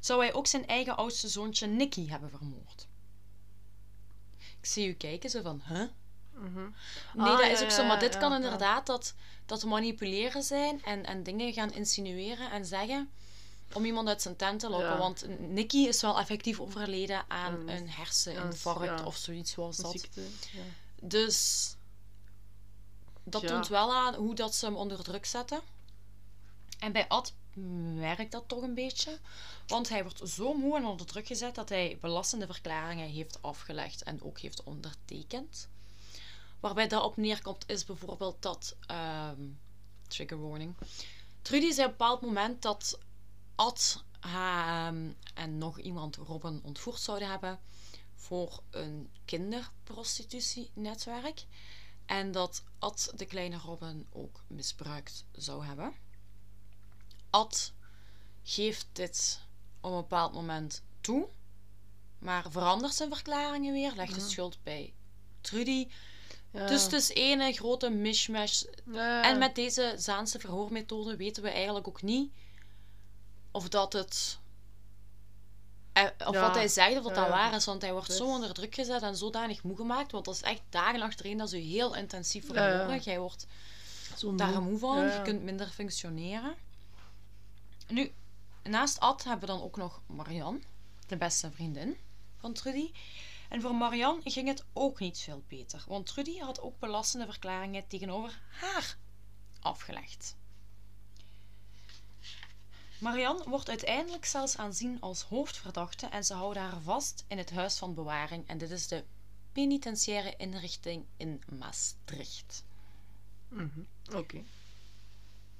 [0.00, 2.86] zou hij ook zijn eigen oudste zoontje Nicky hebben vermoord.
[4.60, 5.82] Ik zie u kijken, zo van, huh?
[6.34, 6.54] Mhm.
[7.14, 7.84] Nee, Ah, dat ja, is ook zo.
[7.86, 8.36] Maar dit ja, kan ja.
[8.36, 9.14] inderdaad dat,
[9.46, 13.10] dat manipuleren zijn en, en dingen gaan insinueren en zeggen
[13.72, 14.98] om iemand uit zijn tent te lokken.
[14.98, 19.92] Want Nicky is wel effectief overleden aan Een- herseninfarct of zoiets was Een dat.
[19.92, 20.22] ziekte.
[21.02, 21.68] Dus
[23.24, 23.48] dat Ja.
[23.48, 25.60] toont wel aan hoe dat ze hem onder druk zetten.
[26.78, 27.32] En bij Ad
[27.94, 29.18] merkt dat toch een beetje.
[29.66, 34.02] Want hij wordt zo moe en onder druk gezet dat hij belastende verklaringen heeft afgelegd
[34.02, 35.68] en ook heeft ondertekend.
[36.60, 38.76] Waarbij dat op neerkomt is bijvoorbeeld dat...
[38.86, 39.48] ehm,
[40.08, 40.74] trigger warning.
[41.42, 42.98] Trudy zei op een bepaald moment dat
[43.54, 47.60] Ad hem en nog iemand Robin ontvoerd zouden hebben
[48.14, 51.44] voor een kinderprostitutienetwerk.
[52.10, 55.94] En dat Ad de kleine Robin ook misbruikt zou hebben.
[57.30, 57.72] Ad
[58.42, 59.40] geeft dit
[59.80, 61.28] op een bepaald moment toe,
[62.18, 64.94] maar verandert zijn verklaringen weer, legt de schuld bij
[65.40, 65.88] Trudy.
[66.50, 66.66] Ja.
[66.66, 68.64] Dus het is ene grote mishmash.
[68.92, 69.24] Ja.
[69.24, 72.32] En met deze Zaanse verhoormethode weten we eigenlijk ook niet
[73.50, 74.38] of dat het.
[75.92, 77.64] Eh, Of Ja, wat hij zegt, of dat ja, dat waar is.
[77.64, 80.12] Want hij wordt Dus- zo onder druk gezet en zodanig moe gemaakt.
[80.12, 82.96] Want dat is echt dagen achtereen dat ze heel intensief Ja, ja.
[82.96, 83.46] Jij wordt
[84.16, 84.98] Zo daar moe van.
[85.04, 86.54] Je kunt minder functioneren.
[87.88, 88.12] Nu,
[88.62, 90.60] naast Ad hebben we dan ook nog Marianne,
[91.06, 91.96] de beste vriendin
[92.36, 92.90] van Trudy.
[93.48, 97.86] En voor Marianne ging het ook niet veel beter, want Trudy had ook belastende verklaringen
[97.88, 98.96] tegenover haar
[99.60, 100.36] afgelegd.
[103.00, 107.78] Marianne wordt uiteindelijk zelfs aanzien als hoofdverdachte en ze houden haar vast in het huis
[107.78, 109.04] van bewaring en dit is de
[109.52, 112.64] penitentiaire inrichting in Maastricht.
[113.48, 113.80] Mhm.
[114.14, 114.42] Oké.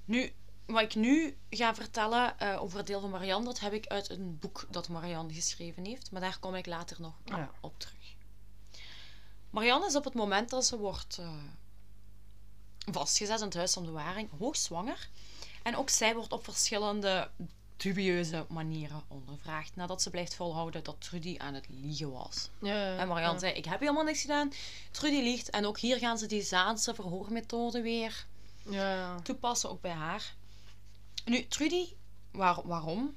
[0.05, 0.33] Nu,
[0.65, 4.09] wat ik nu ga vertellen eh, over het deel van Marianne, dat heb ik uit
[4.09, 6.11] een boek dat Marianne geschreven heeft.
[6.11, 7.51] Maar daar kom ik later nog Ah, ja.
[7.61, 8.15] op terug.
[9.49, 11.43] Marianne is op het moment dat ze wordt eh,
[12.91, 15.09] vastgezet in het huis van bewaring, hoogzwanger.
[15.63, 17.29] En ook zij wordt op verschillende
[17.77, 19.75] dubieuze manieren ondervraagd.
[19.75, 22.49] Nadat ze blijft volhouden dat Trudy aan het liegen was.
[22.61, 24.51] Ja, En Marianne zei, ik heb helemaal niks gedaan.
[24.91, 25.49] Trudy liegt.
[25.49, 28.25] En ook hier gaan ze die Zaanse verhoormethode weer
[29.23, 30.33] toepassen, ook bij haar.
[31.25, 31.85] Nu, Trudy,
[32.31, 33.15] waar, waarom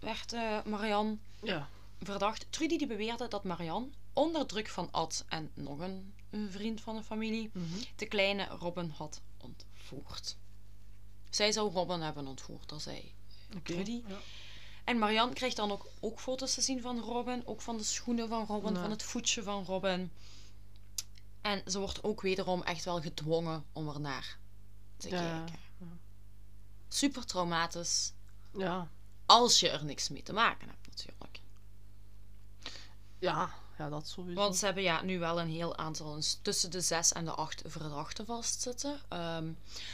[0.00, 1.68] werd eh, Marianne Ja.
[2.02, 2.46] verdacht?
[2.50, 6.96] Trudy die beweerde dat Marianne onder druk van Ad en nog een, een vriend van
[6.96, 7.66] de familie Mhm.
[7.96, 10.36] de kleine Robin had ontvoerd.
[11.34, 13.12] Zij zou Robin hebben ontvoerd, dat zei
[13.56, 13.72] Oké.
[13.72, 14.02] Trudy.
[14.06, 14.18] Ja.
[14.84, 17.46] En Marianne krijgt dan ook, ook foto's te zien van Robin.
[17.46, 20.12] Ook van de schoenen van Robin, van het voetje van Robin.
[21.40, 24.38] En ze wordt ook wederom echt wel gedwongen om ernaar
[24.96, 25.60] te Ja, kijken.
[26.88, 28.12] Super traumatisch.
[28.56, 28.88] Ja.
[29.26, 31.40] Als je er niks mee te maken hebt, natuurlijk.
[33.18, 33.54] Ja.
[33.78, 34.40] Ja, dat sowieso.
[34.40, 37.62] Want ze hebben ja, nu wel een heel aantal, tussen de zes en de acht
[37.66, 39.00] verdachten vastzitten.
[39.08, 39.52] Ehm,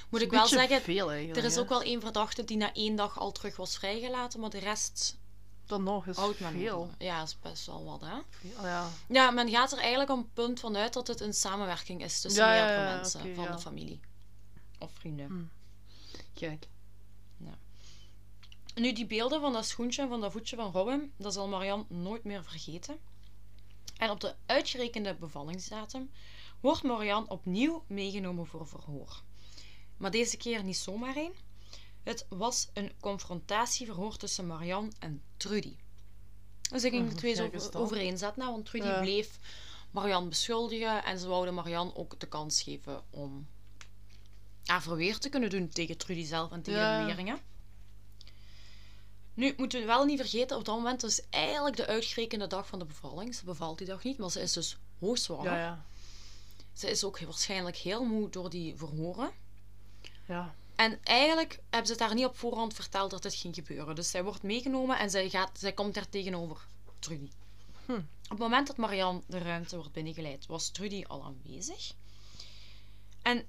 [0.08, 3.18] moet ik wel zeggen, veel er is ook wel één verdachte die na één dag
[3.18, 4.40] al terug was vrijgelaten.
[4.40, 5.18] Maar de rest
[5.66, 6.78] Dan nog veel.
[6.78, 6.88] nog.
[6.98, 8.18] Ja, is best wel wat, hè?
[8.30, 8.66] veel.
[8.66, 8.88] Ja.
[9.08, 12.20] Ja, men gaat er eigenlijk op een punt van uit dat het een samenwerking is
[12.20, 13.52] tussen Ja, ja, meerdere ja, mensen van ja.
[13.52, 14.00] de familie.
[14.78, 15.26] Of vrienden.
[15.26, 15.42] Hm.
[16.34, 16.66] Kijk.
[18.74, 21.84] Nu, die beelden van dat schoentje en van dat voetje van Robin, dat zal Marianne
[21.88, 22.98] nooit meer vergeten.
[24.00, 26.10] En op de uitgerekende bevallingsdatum
[26.60, 29.22] wordt Marianne opnieuw meegenomen voor verhoor.
[29.96, 31.32] Maar deze keer niet zomaar één.
[32.02, 35.76] Het was een confrontatieverhoor tussen Marianne en Trudy.
[36.70, 37.82] Dus ik ging de twee zo kijk eens over- dan.
[37.82, 39.00] overeenzetten, want Trudy Ja.
[39.00, 39.38] bleef
[39.90, 43.46] Marianne beschuldigen en ze wouden Marianne ook de kans geven om
[44.64, 46.98] haar verweer te kunnen doen tegen Trudy zelf en tegen Ja.
[46.98, 47.38] de beweringen.
[49.40, 52.78] Nu, moeten we wel niet vergeten, op dat moment is eigenlijk de uitgerekende dag van
[52.78, 53.34] de bevalling.
[53.34, 55.52] Ze bevalt die dag niet, maar ze is dus hoogzwanger.
[55.52, 55.84] Ja, ja.
[56.72, 59.30] Ze is ook waarschijnlijk heel moe door die verhoren.
[60.26, 60.54] Ja.
[60.76, 63.94] En eigenlijk hebben ze het haar niet op voorhand verteld dat dit ging gebeuren.
[63.94, 66.66] Dus zij wordt meegenomen en zij, gaat, zij komt daar tegenover
[66.98, 67.30] Trudy.
[67.86, 67.92] Hm.
[67.92, 71.92] Op het moment dat Marianne de ruimte wordt binnengeleid, was Trudy al aanwezig.
[73.22, 73.46] En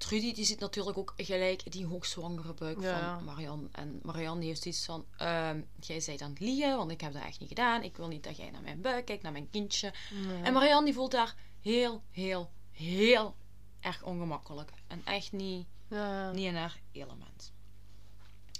[0.00, 3.68] Trudy die ziet natuurlijk ook gelijk die hoogzwangere buik Ja, van Marianne.
[3.72, 7.22] En Marianne heeft iets van, ehm, jij bent aan het liegen, want ik heb dat
[7.22, 7.82] echt niet gedaan.
[7.82, 9.94] Ik wil niet dat jij naar mijn buik kijkt, naar mijn kindje.
[10.42, 13.34] En Marianne die voelt daar heel, heel, heel
[13.80, 14.70] erg ongemakkelijk.
[14.86, 16.30] En echt niet Ja.
[16.30, 17.52] niet in haar element.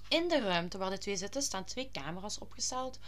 [0.09, 2.99] In de ruimte waar de twee zitten staan twee camera's opgesteld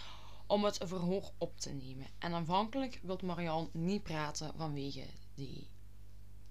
[0.46, 2.06] om het verhoor op te nemen.
[2.18, 5.68] En aanvankelijk wil Marianne niet praten vanwege die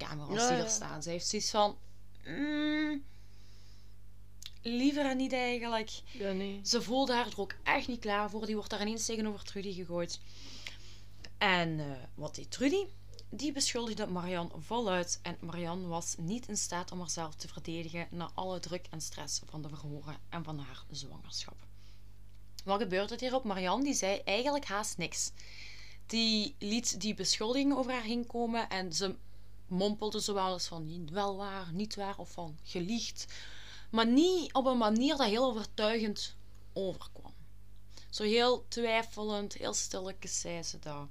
[0.05, 1.03] camera's die er staan.
[1.03, 1.77] Ze heeft zoiets van...
[2.25, 3.03] "Mm,
[4.61, 5.91] liever niet eigenlijk.
[6.11, 6.59] Ja, nee.
[6.63, 8.45] Ze voelde haar er ook echt niet klaar voor.
[8.45, 10.19] Die wordt daar ineens tegenover Trudy gegooid.
[11.37, 12.85] En eh, wat deed Trudy?
[13.29, 15.19] Die beschuldigde Marianne voluit.
[15.21, 19.41] En Marianne was niet in staat om haarzelf te verdedigen na alle druk en stress
[19.45, 21.55] van de verhoren en van haar zwangerschap.
[22.63, 23.43] Wat gebeurde er hierop?
[23.43, 25.31] Marianne die zei eigenlijk haast niks.
[26.05, 29.15] Die liet die beschuldigingen over haar heen komen en ze
[29.71, 33.25] mompelde zowel eens van wel waar, niet waar of van geliegd.
[33.91, 36.35] Maar niet op een manier dat heel overtuigend
[36.73, 37.33] overkwam.
[38.09, 41.07] Zo heel twijfelend, heel stilletjes zei ze dat.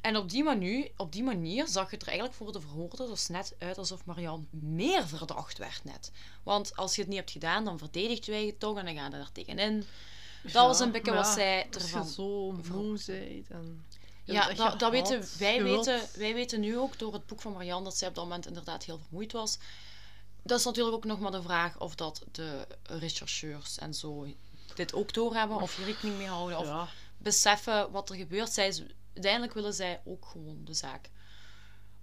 [0.00, 3.54] En op die, manier, op die manier zag het er eigenlijk voor de verhoorders net
[3.58, 6.10] uit alsof Marianne meer verdacht werd net.
[6.42, 9.10] Want als je het niet hebt gedaan, dan verdedigt je je toch en dan gaan
[9.10, 9.84] je er tegenin.
[10.42, 12.02] Dat was een beetje wat zij Als ervan...
[12.02, 13.84] je zo voor- moe bent en...
[14.32, 17.84] Ja, bent dat, weten, wij, weten, wij weten nu ook door het boek van Marianne
[17.84, 19.58] dat zij op dat moment inderdaad heel vermoeid was.
[20.42, 24.26] Dat is natuurlijk ook nog maar de vraag of dat de rechercheurs en zo
[24.74, 26.88] dit ook doorhebben of hier rekening mee houden of Ja,
[27.18, 28.52] beseffen wat er gebeurt.
[28.52, 31.10] Zij, uiteindelijk willen zij ook gewoon de zaak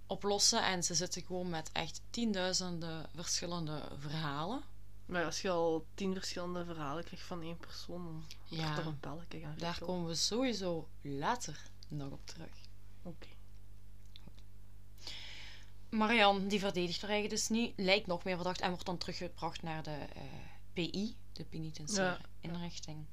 [0.06, 4.62] oplossen en ze zitten gewoon met echt tienduizenden verschillende verhalen.
[5.06, 8.78] maar als je al tien verschillende verhalen krijgt van één persoon, dan Ja.
[8.78, 11.60] er een belletje gaan Daar komen we sowieso later
[11.96, 12.54] nog op terug.
[13.02, 13.26] Oké.
[15.90, 19.62] Marianne, die verdedigt haar eigen dus niet, lijkt nog meer verdacht en wordt dan teruggebracht
[19.62, 20.22] naar de eh,
[20.72, 22.50] PI, de penitentiaire Ja.
[22.50, 23.06] inrichting.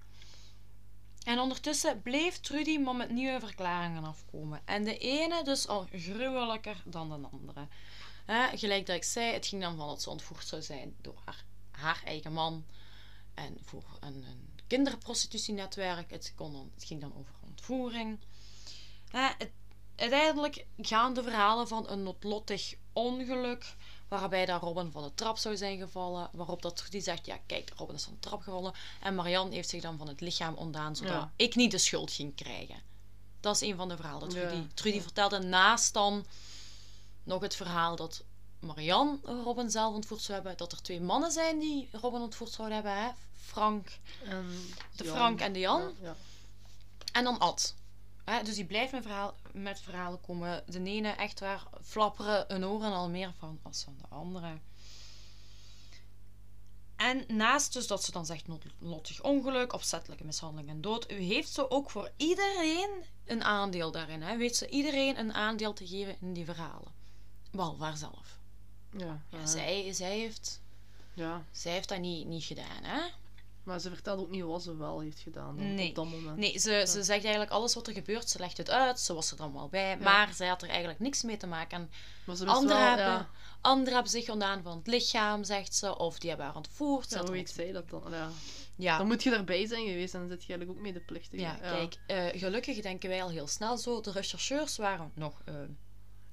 [1.23, 4.61] En ondertussen bleef Trudy maar met nieuwe verklaringen afkomen.
[4.65, 7.67] En de ene dus al gruwelijker dan de andere.
[8.55, 11.45] Gelijk dat ik zei, het ging dan van dat ze ontvoerd zou zijn door haar,
[11.71, 12.65] haar eigen man.
[13.33, 16.11] En voor een, een kinderprostitutienetwerk.
[16.11, 18.19] Het, kon dan, het ging dan over ontvoering.
[19.15, 19.51] Hè, het,
[19.95, 23.75] uiteindelijk gaan de verhalen van een noodlottig ongeluk.
[24.07, 26.29] Waarbij dat Robin van de trap zou zijn gevallen.
[26.33, 28.73] Waarop dat Trudy zegt, ja kijk, Robin is van de trap gevallen.
[29.01, 30.95] En Marianne heeft zich dan van het lichaam ontdaan.
[30.95, 31.31] Zodat Ja.
[31.35, 32.81] ik niet de schuld ging krijgen.
[33.39, 35.01] Dat is een van de verhalen dat Ja, Trudy, Trudy ja.
[35.01, 35.39] vertelde.
[35.39, 36.25] Naast dan
[37.23, 38.23] nog het verhaal dat
[38.59, 40.57] Marianne Robin zelf ontvoerd zou hebben.
[40.57, 43.03] Dat er twee mannen zijn die Robin ontvoerd zouden hebben.
[43.03, 43.09] Hè?
[43.41, 44.47] Frank, En
[44.95, 45.15] de Jan.
[45.15, 45.81] Frank en de Jan.
[45.81, 46.15] Ja, ja.
[47.11, 47.75] En dan Ad.
[48.25, 48.43] Hè?
[48.43, 50.63] Dus die blijft met, verhaal, met verhalen komen.
[50.67, 54.57] De ene echt waar flapperen een oren al meer van als van de andere.
[56.95, 61.71] En naast dus dat ze dan zegt noodlottig ongeluk, opzettelijke mishandeling en dood, heeft ze
[61.71, 62.89] ook voor iedereen
[63.25, 64.21] een aandeel daarin.
[64.21, 64.37] Hè?
[64.37, 66.93] Weet ze iedereen een aandeel te geven in die verhalen.
[67.51, 68.39] Behalve haarzelf.
[68.91, 69.45] Ja, Ja, ja.
[69.45, 70.61] zij, zij, heeft,
[71.13, 71.45] ja.
[71.51, 72.83] zij heeft dat niet, niet gedaan.
[72.83, 73.01] Hè?
[73.65, 75.89] Maar ze vertelt ook niet wat ze wel heeft gedaan dan, Nee.
[75.89, 76.37] op dat moment.
[76.37, 78.29] Nee, ze, ze zegt eigenlijk alles wat er gebeurt.
[78.29, 78.99] Ze legt het uit.
[78.99, 79.97] Ze was er dan wel bij.
[79.97, 81.77] Maar zij had er eigenlijk niks mee te maken.
[81.79, 81.89] En
[82.25, 83.29] Maar ze Anderen wel, hebben, ja,
[83.61, 85.97] anderen hebben zich ontdaan van het lichaam, zegt ze.
[85.97, 87.09] Of die hebben haar ontvoerd.
[87.09, 88.03] Ja, hoe weet niks- zij dat dan?
[88.11, 88.29] Ja.
[88.77, 91.39] Ja, Dan moet je erbij zijn geweest en dan zit je eigenlijk ook medeplichtig.
[91.39, 91.97] ja, kijk.
[92.07, 94.01] eh, gelukkig denken wij al heel snel zo.
[94.01, 95.53] De rechercheurs waren nog eh,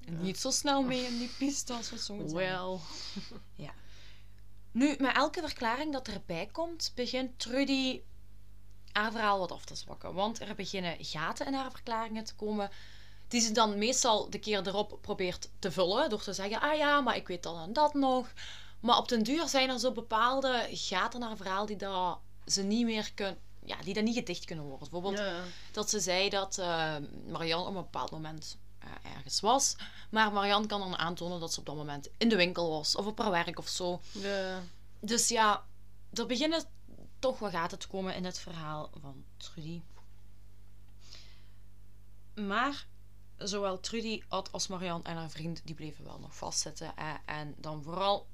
[0.07, 2.33] niet zo snel mee in die piste als we zeggen.
[2.35, 2.81] Wel.
[4.73, 8.01] Nu, met elke verklaring dat erbij komt, begint Trudy
[8.91, 10.13] haar verhaal wat af te zwakken.
[10.13, 12.69] Want er beginnen gaten in haar verklaringen te komen.
[13.27, 16.09] Die ze dan meestal de keer erop probeert te vullen.
[16.09, 18.33] Door te zeggen, ah ja, maar ik weet dat en dat nog.
[18.79, 22.63] Maar op den duur zijn er zo bepaalde gaten in haar verhaal die dat ze
[22.63, 23.37] niet meer kunnen...
[23.65, 24.89] Ja, die dan niet gedicht kunnen worden.
[24.89, 25.43] Bijvoorbeeld Ja.
[25.71, 26.95] dat ze zei dat eh
[27.27, 28.57] Marianne op een bepaald moment
[29.03, 29.75] ergens was.
[30.09, 32.95] Maar Marianne kan dan aantonen dat ze op dat moment in de winkel was.
[32.95, 34.01] Of op haar werk of zo.
[34.11, 34.63] Ja.
[34.99, 35.63] Dus ja,
[36.13, 36.63] er beginnen
[37.19, 39.81] toch wat gaten te komen in het verhaal van Trudy.
[42.35, 42.85] Maar
[43.37, 46.91] zowel Trudy Ad als Marianne en haar vriend die bleven wel nog vastzitten.
[46.95, 47.15] hè.
[47.25, 48.27] En dan vooral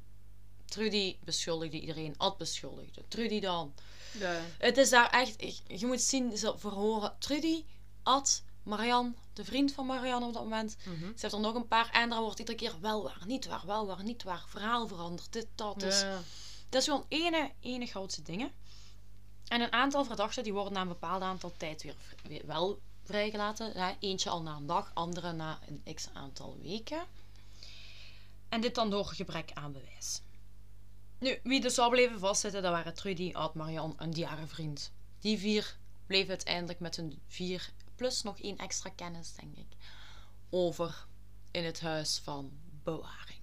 [0.66, 3.74] Trudy beschuldigde iedereen, Ad beschuldigde Trudy dan.
[4.20, 4.42] Ja.
[4.58, 7.66] Het is daar echt, je moet zien, ze verhoren Trudy,
[8.04, 10.78] Ad, Marianne, de vriend van Marianne op dat moment.
[10.86, 10.96] Mhm.
[11.00, 13.66] Ze heeft er nog een paar en daar wordt iedere keer wel waar, niet waar,
[13.66, 15.80] wel waar, niet waar, verhaal veranderd, dit, dat.
[15.80, 16.22] Dus Ja.
[16.70, 18.52] dat is gewoon ene, ene grootste dingen.
[19.48, 21.96] En een aantal verdachten die worden na een bepaald aantal tijd weer,
[22.28, 23.96] weer wel vrijgelaten.
[24.00, 27.04] Eentje al na een dag, andere na een x aantal weken.
[28.50, 30.22] En dit dan door gebrek aan bewijs.
[31.20, 34.92] Nu, wie dus zou blijven vastzitten, dat waren Trudy, Ad, Marianne en die haar vriend.
[35.20, 37.70] Die vier bleven uiteindelijk met hun vier,
[38.00, 39.76] plus nog één extra kennis, denk ik,
[40.50, 41.06] over
[41.52, 42.52] in het huis van
[42.84, 43.40] bewaring.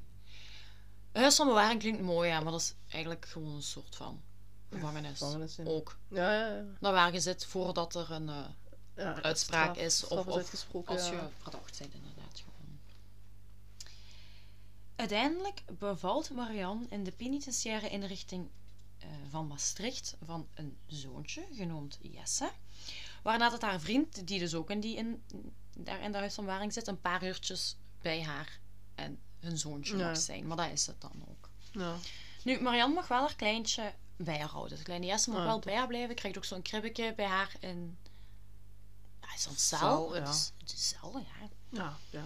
[1.13, 4.23] Huis van bewaring klinkt mooi, ja, maar dat is eigenlijk gewoon een soort van
[4.71, 5.19] gevangenis.
[5.19, 5.65] Gevangenis, ja.
[5.65, 5.99] Ook.
[6.09, 6.65] Ja, ja, ja.
[6.81, 8.45] Daar waar je zit voordat er een eh,
[8.97, 9.23] ja.
[9.23, 9.97] uitspraak straf- is.
[9.97, 12.43] straf Of, is of als je verdacht bent, inderdaad.
[12.45, 12.79] Gewoon.
[14.97, 18.51] Uiteindelijk bevalt Marianne in de penitentiaire inrichting
[18.99, 22.51] eh, van Maastricht van een zoontje genoemd Jesse.
[23.27, 25.23] Waarna dat haar vriend, die dus ook in, die in,
[25.79, 28.59] daar in de huis van bewaring zit, een paar uurtjes bij haar
[28.95, 30.07] en hun zoontje Ja.
[30.07, 30.47] mag zijn.
[30.47, 31.51] Maar dat is het dan ook.
[31.71, 31.97] Ja.
[32.45, 34.77] Nu, Marianne mag wel haar kleintje bij haar houden.
[34.77, 36.15] Het kleine Jesse mag Ah, wel bij haar blijven.
[36.15, 37.99] Krijgt ook zo'n kribbetje bij haar in...
[39.21, 40.13] Ja, is een cel.
[40.15, 41.49] Het is, het is cel, ja.
[41.69, 42.25] Ja, ja.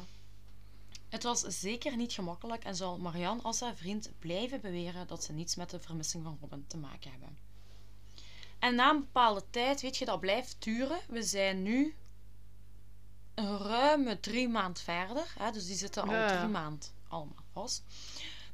[1.08, 5.32] Het was zeker niet gemakkelijk en zal Marianne als haar vriend blijven beweren dat ze
[5.32, 7.38] niets met de vermissing van Robin te maken hebben.
[8.60, 11.00] En na een bepaalde tijd, weet je, dat blijft duren.
[11.08, 11.94] We zijn nu
[13.34, 15.32] een ruime drie maand verder.
[15.38, 17.84] Hè, dus die zitten al Ja, drie maand allemaal vast.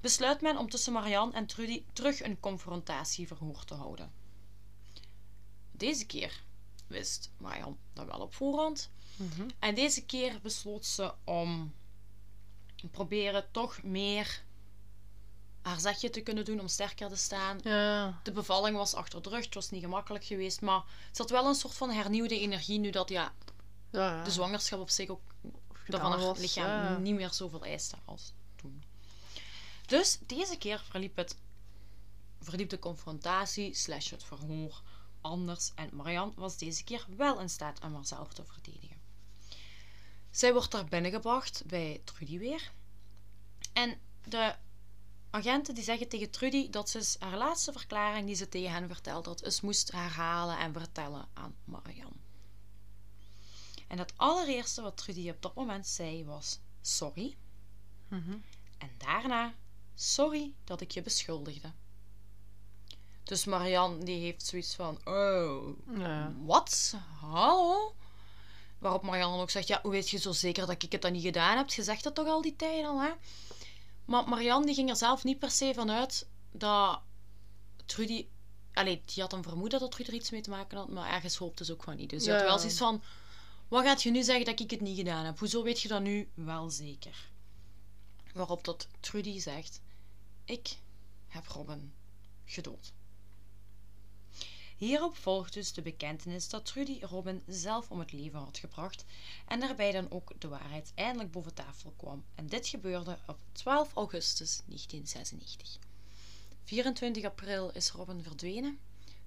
[0.01, 4.13] Besluit men om tussen Marianne en Trudy terug een confrontatieverhoor te houden.
[5.73, 6.43] Deze keer
[6.87, 8.91] wist Marianne dat wel op voorhand.
[9.17, 9.49] Mhm.
[9.59, 11.75] En deze keer besloot ze om
[12.91, 14.45] proberen toch meer
[15.67, 17.59] haar zegje te kunnen doen om sterker te staan.
[17.63, 18.21] Ja.
[18.23, 21.47] De bevalling was achter de rug, het was niet gemakkelijk geweest, maar ze had wel
[21.47, 23.33] een soort van hernieuwde energie nu dat ja,
[23.91, 24.25] Ja, ja.
[24.25, 25.21] de zwangerschap op zich ook
[25.89, 28.85] van haar was, lichaam niet meer zoveel eiste als toen.
[29.87, 31.37] Dus deze keer verliep het
[32.41, 34.83] verliep de confrontatie slash het verhoor
[35.21, 38.97] anders en Marianne was deze keer wel in staat om haarzelf te verdedigen.
[40.31, 42.71] Zij wordt daar binnengebracht bij Trudy weer.
[43.73, 44.55] En de
[45.37, 49.27] agenten die zeggen tegen Trudy dat ze haar laatste verklaring die ze tegen hen verteld
[49.27, 52.17] had, eens moest herhalen en vertellen aan Marianne.
[53.87, 57.37] En het allereerste wat Trudy op dat moment zei was sorry.
[58.09, 58.37] Mhm.
[58.79, 59.55] En daarna
[59.95, 61.73] sorry dat ik je beschuldigde.
[63.25, 66.33] Dus Marianne die heeft zoiets van oh, Ja.
[66.45, 66.95] wat?
[67.21, 67.95] Hallo?
[68.79, 71.13] Waarop Marianne dan ook zegt, ja, hoe weet je zo zeker dat ik het dan
[71.13, 71.71] niet gedaan heb?
[71.71, 73.11] Je zegt dat toch al die tijd al, hè?
[74.07, 77.01] Maar Marianne die ging er zelf niet per se van uit dat
[77.87, 78.27] Trudy...
[78.73, 81.37] Allee, die had een vermoeden dat Trudy er iets mee te maken had, maar ergens
[81.37, 82.11] hoopte ze ook van niet.
[82.11, 83.03] Dus die had wel zoiets van,
[83.69, 85.39] wat gaat je nu zeggen dat ik het niet gedaan heb?
[85.39, 87.31] Hoezo weet je dat nu wel zeker?
[88.35, 89.81] Waarop dat Trudy zegt:
[90.45, 90.77] Ik
[91.29, 91.95] heb Robin
[92.45, 92.93] gedood.
[94.77, 99.05] Hierop volgt dus de bekentenis dat Trudy Robin zelf om het leven had gebracht
[99.47, 102.25] en daarbij dan ook de waarheid eindelijk boven tafel kwam.
[102.35, 105.79] En dit gebeurde op 12 augustus 1996.
[106.65, 108.79] 24 april is Robin verdwenen.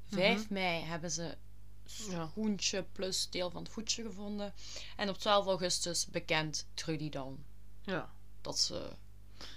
[0.05, 1.37] 5 mei hebben ze
[1.85, 4.53] schoentje plus deel van het voetje gevonden.
[4.97, 7.43] En op 12 augustus bekend Trudy dan
[7.81, 8.11] Ja.
[8.41, 8.89] dat ze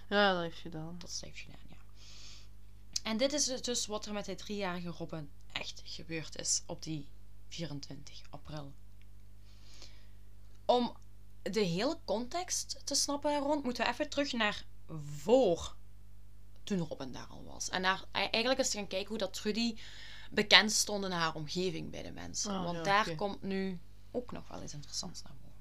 [0.08, 0.98] Ja, dat heeft gedaan.
[0.98, 1.76] dat ze heeft gedaan, ja.
[3.02, 7.08] En dit is dus wat er met die driejarige Robin echt gebeurd is op die
[7.48, 8.72] 24 april.
[10.64, 10.96] Om
[11.42, 14.64] de hele context te snappen rond, moeten we even terug naar
[15.16, 15.76] voor
[16.62, 17.68] toen Robin daar al was.
[17.68, 19.76] En naar, eigenlijk eens gaan kijken hoe dat Trudy
[20.30, 22.50] bekend stond in haar omgeving bij de mensen.
[22.50, 25.52] Ah, Want ja, daar komt nu ook nog wel iets interessants naar boven.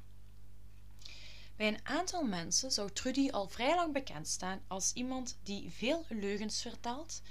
[1.56, 6.06] Bij een aantal mensen zou Trudy al vrij lang bekend staan als iemand die veel
[6.10, 7.22] leugens vertelt,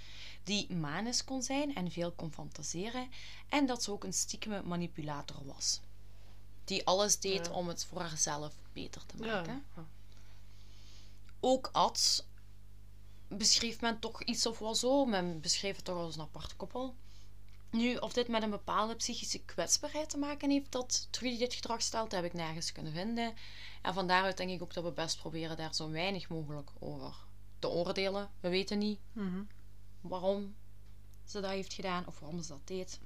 [0.44, 3.08] die manisch kon zijn en veel kon fantaseren,
[3.48, 5.80] en dat ze ook een stiekeme manipulator was.
[6.64, 7.52] Die alles deed Ja.
[7.52, 9.34] om het voor haarzelf beter te Ja.
[9.34, 9.64] maken.
[11.40, 12.24] Ook Ad
[13.28, 15.04] beschreef men toch iets of wel zo.
[15.04, 16.94] Men beschreef het toch als een apart koppel.
[17.70, 21.82] Nu, of dit met een bepaalde psychische kwetsbaarheid te maken heeft dat Trudy dit gedrag
[21.82, 23.34] stelt, heb ik nergens kunnen vinden.
[23.82, 27.14] En van daaruit denk ik ook dat we best proberen daar zo weinig mogelijk over
[27.58, 28.30] te oordelen.
[28.40, 29.42] We weten niet Mhm.
[30.00, 30.54] Waarom
[31.24, 33.00] ze dat heeft gedaan of waarom ze dat deed.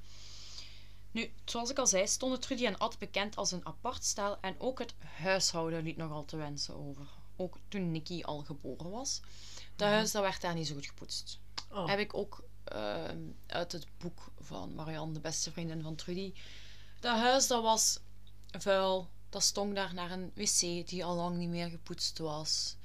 [1.10, 4.54] Nu, zoals ik al zei, stonden Trudy en Ad bekend als een apart stel en
[4.58, 7.06] ook het huishouden liet nogal te wensen over.
[7.36, 9.20] Ook toen Nicky al geboren was.
[9.76, 11.38] Dat huis dat werd daar niet zo goed gepoetst.
[11.70, 11.88] Oh.
[11.88, 16.32] Heb ik ook ehm, uit het boek van Marianne, de beste vriendin van Trudy.
[17.00, 18.00] Dat huis dat was
[18.50, 19.08] vuil.
[19.28, 22.76] Dat stonk daar naar een wc die al lang niet meer gepoetst was.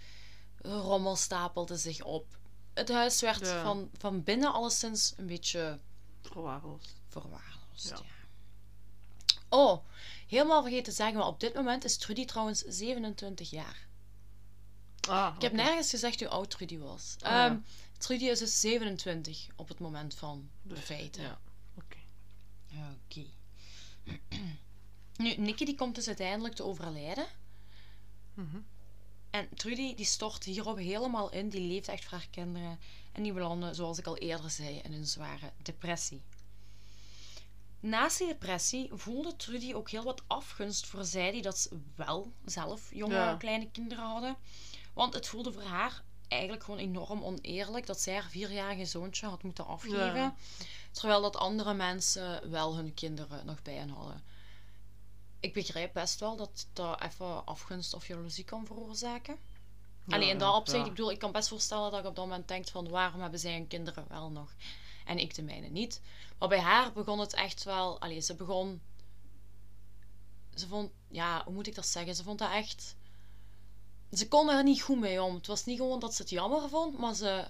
[0.62, 2.39] De rommel stapelde zich op.
[2.80, 5.80] Het huis werd van, van binnen alleszins een beetje
[6.22, 6.96] Verwaarloosd.
[7.08, 7.90] verwaarloosd.
[7.90, 7.96] Ja.
[7.96, 8.04] Ja.
[9.50, 9.86] Oh,
[10.28, 13.88] helemaal vergeten te zeggen, maar op dit moment is Trudy trouwens 27 jaar.
[15.10, 17.16] Ah, Ik heb nergens gezegd hoe oud Trudy was.
[17.20, 17.46] Ah, ja.
[17.46, 17.58] Ehm,
[17.98, 21.22] Trudy is dus 27 op het moment van de Dus, feiten.
[21.22, 21.40] Ja.
[21.76, 21.98] Oké.
[23.06, 23.26] Oké.
[25.24, 27.26] nu, Nicky die komt dus uiteindelijk te overlijden.
[28.34, 28.58] Mhm.
[29.30, 31.50] En Trudy die stort hierop helemaal in.
[31.50, 32.80] Die leeft echt voor haar kinderen.
[33.12, 36.22] En die belanden, zoals ik al eerder zei, in een zware depressie.
[37.80, 42.94] Naast die depressie voelde Trudy ook heel wat afgunst voor zij die dat wel zelf
[42.94, 43.36] jonge Ja.
[43.36, 44.36] kleine kinderen hadden.
[44.94, 49.44] Want het voelde voor haar eigenlijk gewoon enorm oneerlijk dat zij haar vierjarige zoontje had
[49.44, 50.16] moeten afgeven.
[50.16, 50.36] Ja.
[50.92, 54.24] Terwijl dat andere mensen wel hun kinderen nog bij hen hadden.
[55.40, 59.38] Ik begrijp best wel dat dat even afgunst of jaloezie kan veroorzaken.
[60.06, 60.86] Ja, Alleen in dat opzicht, ja.
[60.86, 63.40] ik bedoel, ik kan best voorstellen dat ik op dat moment denk van waarom hebben
[63.40, 64.54] zij hun kinderen wel nog
[65.06, 66.02] en ik de mijne niet.
[66.38, 68.82] Maar bij haar begon het echt wel, allee, ze begon,
[70.56, 72.96] ze vond, ja, hoe moet ik dat zeggen, ze vond dat echt,
[74.12, 75.36] ze kon er niet goed mee om.
[75.36, 77.48] Het was niet gewoon dat ze het jammer vond, maar ze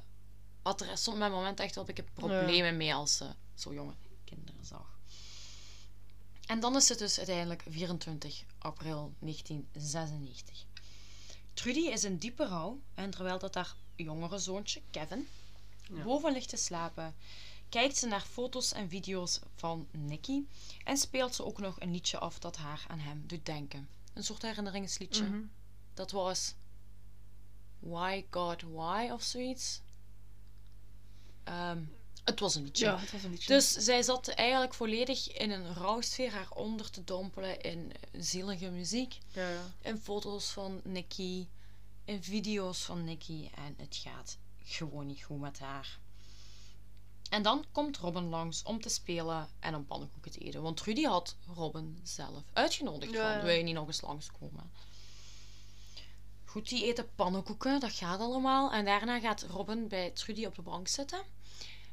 [0.62, 3.94] had er soms met moment echt wel een beetje problemen mee als ze zo jonge
[4.24, 4.99] kinderen zag.
[6.50, 10.66] En dan is het dus uiteindelijk 24 april 1996.
[11.54, 15.28] Trudy is in diepe rouw en terwijl dat haar jongere zoontje, Kevin,
[15.94, 16.04] Ja.
[16.04, 17.16] boven ligt te slapen,
[17.70, 20.42] kijkt ze naar foto's en video's van Nicky
[20.84, 23.90] en speelt ze ook nog een liedje af dat haar aan hem doet denken.
[24.14, 25.24] Een soort herinneringsliedje.
[25.24, 25.42] Mhm.
[25.94, 26.54] Dat was
[27.80, 29.82] Why God Why of zoiets.
[31.44, 31.84] Ehm,
[32.30, 32.86] het was een liedje.
[32.86, 33.54] Ja, het was een liedje.
[33.54, 39.18] Dus zij zat eigenlijk volledig in een rouwsfeer, haar onder te dompelen in zielige muziek,
[39.32, 39.72] Ja, ja.
[39.82, 41.48] in foto's van Nicky,
[42.06, 46.00] in video's van Nicky en het gaat gewoon niet goed met haar.
[47.30, 50.62] En dan komt Robin langs om te spelen en om pannenkoeken te eten.
[50.62, 54.72] Want Rudy had Robin zelf uitgenodigd Ja, van, wil je niet nog eens langskomen?
[56.46, 58.72] Goed, die eten pannenkoeken, dat gaat allemaal.
[58.72, 61.22] En daarna gaat Robin bij Trudy op de bank zitten.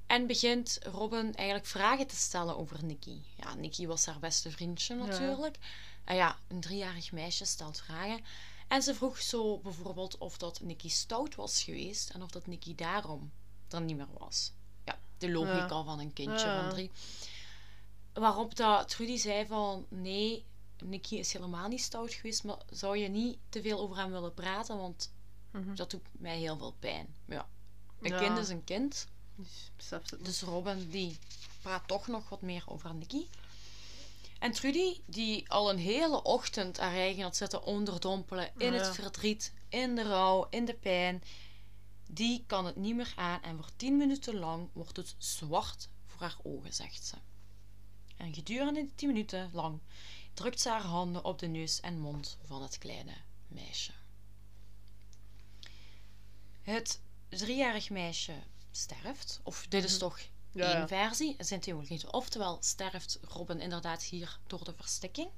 [0.07, 3.21] En begint Robin eigenlijk vragen te stellen over Nicky.
[3.37, 5.59] Ja, Nicky was haar beste vriendje natuurlijk.
[6.05, 8.21] En ja, een driejarig meisje stelt vragen.
[8.69, 12.11] En ze vroeg zo bijvoorbeeld of dat Nicky stout was geweest.
[12.11, 13.33] En of dat Nicky daarom
[13.69, 14.53] er niet meer was.
[14.85, 15.85] Ja, de logica Ja.
[15.85, 16.61] van een kindje Ja.
[16.61, 16.91] van drie.
[18.13, 19.87] Waarop dat Trudy zei van...
[19.89, 20.45] Nee,
[20.85, 22.45] Nicky is helemaal niet stout geweest.
[22.45, 24.77] Maar zou je niet te veel over hem willen praten?
[24.77, 25.13] Want
[25.51, 25.75] Mhm.
[25.75, 27.15] dat doet mij heel veel pijn.
[27.27, 27.49] Ja,
[28.01, 29.09] een kind is een kind.
[29.37, 30.16] Dus het.
[30.20, 31.18] Dus Robin die
[31.62, 33.26] praat toch nog wat meer over Nicky.
[34.39, 38.78] En Trudy, die al een hele ochtend haar eigen had zitten onderdompelen in Ja.
[38.78, 41.22] het verdriet, in de rouw, in de pijn,
[42.07, 46.20] die kan het niet meer aan en voor tien minuten lang wordt het zwart voor
[46.20, 47.16] haar ogen, zegt ze.
[48.16, 49.80] En gedurende die tien minuten lang
[50.34, 53.14] drukt ze haar handen op de neus en mond van het kleine
[53.49, 53.93] meisje.
[56.62, 58.34] Het driejarig meisje
[58.77, 60.01] sterft, of dit is Mhm.
[60.01, 60.18] toch
[60.53, 60.87] Ja, één ja.
[60.89, 62.07] versie, zijn theorie niet.
[62.07, 65.29] Oftewel sterft Robin inderdaad hier door de verstikking,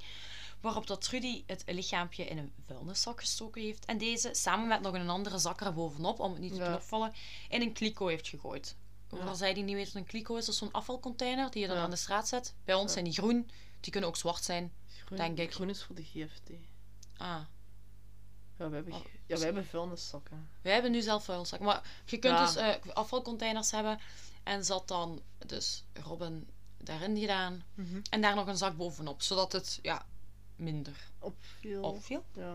[0.61, 4.95] waarop dat Trudy het lichaampje in een vuilniszak gestoken heeft en deze samen met nog
[4.95, 7.13] een andere zak er bovenop, om het niet te kunnen opvallen,
[7.49, 8.77] in een kliko heeft gegooid.
[9.09, 11.69] Voor zij die niet weten wat een kliko is, dat is zo'n afvalcontainer die je
[11.69, 12.55] dan aan de straat zet.
[12.65, 14.73] Bij ons zijn die groen, die kunnen ook zwart zijn.
[15.05, 15.53] Groen, Denk ik.
[15.55, 16.51] Groen is voor de GFT.
[17.17, 17.41] Ah,
[18.59, 19.01] Ja, we hebben, Oh.
[19.27, 20.49] ja, wij hebben vuilniszakken.
[20.63, 21.61] wij hebben nu zelf vuilniszak.
[21.61, 22.47] Maar je kunt Ja.
[22.47, 23.99] dus eh, afvalcontainers hebben
[24.43, 27.63] en zat dan dus Robin daarin gedaan
[28.11, 30.07] en daar nog een zak bovenop, zodat het ja,
[30.57, 31.83] minder Opviel.
[31.83, 32.25] opviel.
[32.33, 32.55] Ja.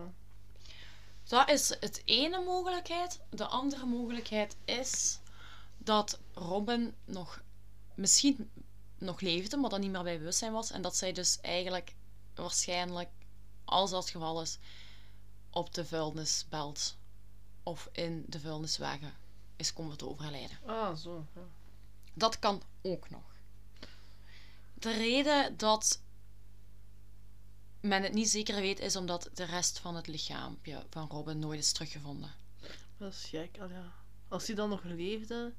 [1.24, 3.20] Dat is het ene mogelijkheid.
[3.30, 5.18] De andere mogelijkheid is
[5.78, 7.42] dat Robin nog
[7.94, 8.50] misschien
[8.98, 10.70] nog leefde, maar dan niet meer bij bewustzijn was.
[10.70, 11.94] En dat zij dus eigenlijk
[12.34, 13.08] waarschijnlijk,
[13.64, 14.58] als dat het geval is,
[15.54, 16.96] op de vuilnisbelt
[17.62, 19.14] of in de vuilniswagen
[19.56, 20.58] is komen te overlijden.
[20.66, 21.26] Ah, zo.
[21.34, 21.40] Ja.
[22.14, 23.22] Dat kan ook nog.
[24.74, 26.00] De reden dat
[27.80, 31.58] men het niet zeker weet, is omdat de rest van het lichaampje van Robin nooit
[31.58, 32.32] is teruggevonden.
[32.96, 33.58] Dat is gek.
[33.60, 33.92] Al ja.
[34.28, 35.52] Als hij dan nog leefde,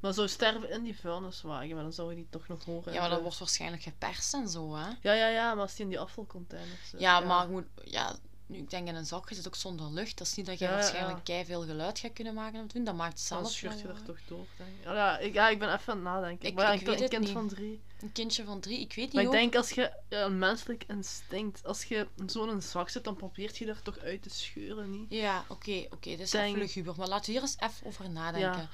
[0.00, 2.92] maar zou sterven in die vuilniswagen, maar dan zou je die toch nog horen.
[2.92, 4.88] Ja, maar dat wordt waarschijnlijk geperst en zo, hè?
[5.00, 7.00] Ja, ja, ja, maar als die in die afvalcontainers zit.
[7.00, 8.16] Ja, maar je moet, ja,
[8.48, 10.18] nu ik denk in een zak, je zit ook zonder lucht.
[10.18, 11.22] Dat is niet dat je Ja, waarschijnlijk ja.
[11.22, 12.84] kei veel geluid gaat kunnen maken of doen.
[12.84, 14.84] Dat maakt het Dan zelf scheurt je er toch door, denk ik.
[14.84, 16.48] Ja, ik, ja, ik ben even aan het nadenken.
[16.48, 17.32] Ik- maar ja, ik een, weet een het kind niet.
[17.32, 17.80] van drie.
[18.00, 21.64] Een kindje van drie, ik weet niet Maar ik denk als je een menselijk instinct,
[21.66, 24.90] als je zo in een zak zit, dan probeert je er toch uit te scheuren,
[24.90, 25.06] niet?
[25.10, 26.94] Ja, oké, oké, dit is Denk- luguber.
[26.96, 28.68] Maar laten we hier eens even over nadenken.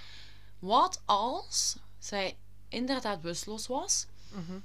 [0.58, 2.36] Wat als zij
[2.68, 4.58] inderdaad bewusteloos was, Mhm.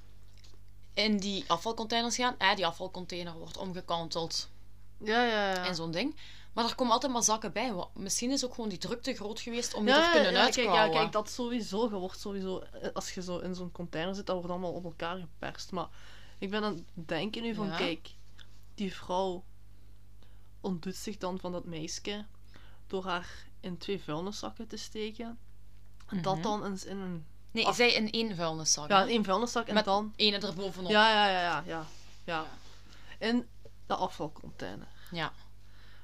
[0.93, 4.49] in die afvalcontainers gaan, eh, die afvalcontainer wordt omgekanteld
[5.03, 5.65] Ja, ja, ja.
[5.65, 6.15] en zo'n ding.
[6.53, 7.73] Maar er komen altijd maar zakken bij.
[7.93, 10.49] Misschien is ook gewoon die drukte groot geweest om je ja, er te kunnen ja,
[10.49, 11.83] kijk, ja, kijk, dat sowieso.
[11.83, 14.83] Je wordt sowieso, eh, als je zo in zo'n container zit, dat wordt allemaal op
[14.83, 15.71] elkaar geperst.
[15.71, 15.87] Maar
[16.37, 17.75] ik ben aan het denken nu van, Ja.
[17.77, 18.09] kijk,
[18.75, 19.43] die vrouw
[20.61, 22.25] ontdoet zich dan van dat meisje
[22.87, 25.37] door haar in twee vuilniszakken te steken.
[26.07, 26.43] En dat Mhm.
[26.43, 28.89] dan eens in een, Nee, Af- zij in één vuilniszak.
[28.89, 30.13] ja, in één vuilniszak en Met dan...
[30.15, 30.91] ene erbovenop.
[30.91, 31.85] Ja, ja, ja, ja, ja,
[32.23, 32.45] ja.
[33.27, 33.47] In
[33.89, 34.87] de afvalcontainer.
[35.11, 35.33] Ja.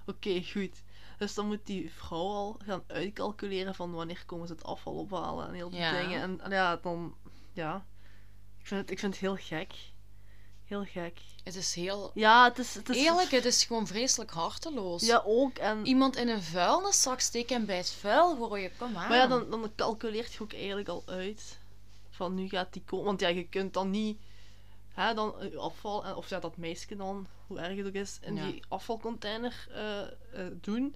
[0.06, 0.84] Oké, goed.
[1.18, 5.48] Dus dan moet die vrouw al gaan uitcalculeren van wanneer komen ze het afval ophalen
[5.48, 6.02] en heel die Ja.
[6.02, 6.22] dingen.
[6.22, 7.16] En, en ja, dan...
[7.54, 7.86] Ja.
[8.60, 9.74] Ik vind, het, ik vind het heel gek.
[10.66, 11.20] Heel gek.
[11.44, 12.12] Het is heel...
[12.14, 12.74] Ja, het is...
[12.74, 15.06] Het is Eerlijk, het is gewoon vreselijk harteloos.
[15.06, 15.58] Ja, ook.
[15.58, 19.08] En, Iemand in een vuilniszak steken en bij het vuil gooien, kom aan.
[19.10, 21.60] maar ja, dan, dan calculeert je ook eigenlijk al uit
[22.10, 23.06] van nu gaat die komen.
[23.06, 24.20] Want ja, je kunt dan niet...
[24.96, 28.18] Hè, dan je afval, en- of ja, dat meisje dan, hoe erg het ook is,
[28.22, 28.46] in Ja.
[28.46, 30.08] die afvalcontainer eh, eh,
[30.62, 30.96] doen.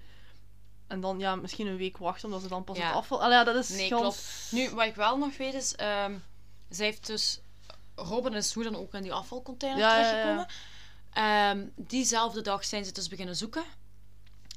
[0.88, 2.86] En dan ja, misschien een week wachten omdat ze dan pas Ja.
[2.88, 3.22] het afval...
[3.24, 4.48] Allee, ja, dat is Nee, gans- klopt.
[4.52, 5.70] Nu, wat ik wel nog weet is...
[5.70, 7.40] zij heeft dus...
[7.96, 10.48] Robin is hoe dan ook in die afvalcontainer Ja, terechtgekomen.
[11.14, 13.64] Ehm, diezelfde dag zijn ze dus beginnen zoeken.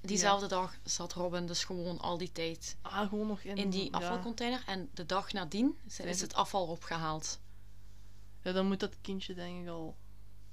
[0.02, 3.84] Diezelfde dag zat Robin dus gewoon al die tijd Ah, gewoon nog in, in die
[3.84, 3.90] ja.
[3.90, 4.62] afvalcontainer.
[4.66, 7.38] En de dag nadien Zijn is ze- het afval opgehaald.
[8.42, 9.96] Ja, dan moet dat kindje denk ik al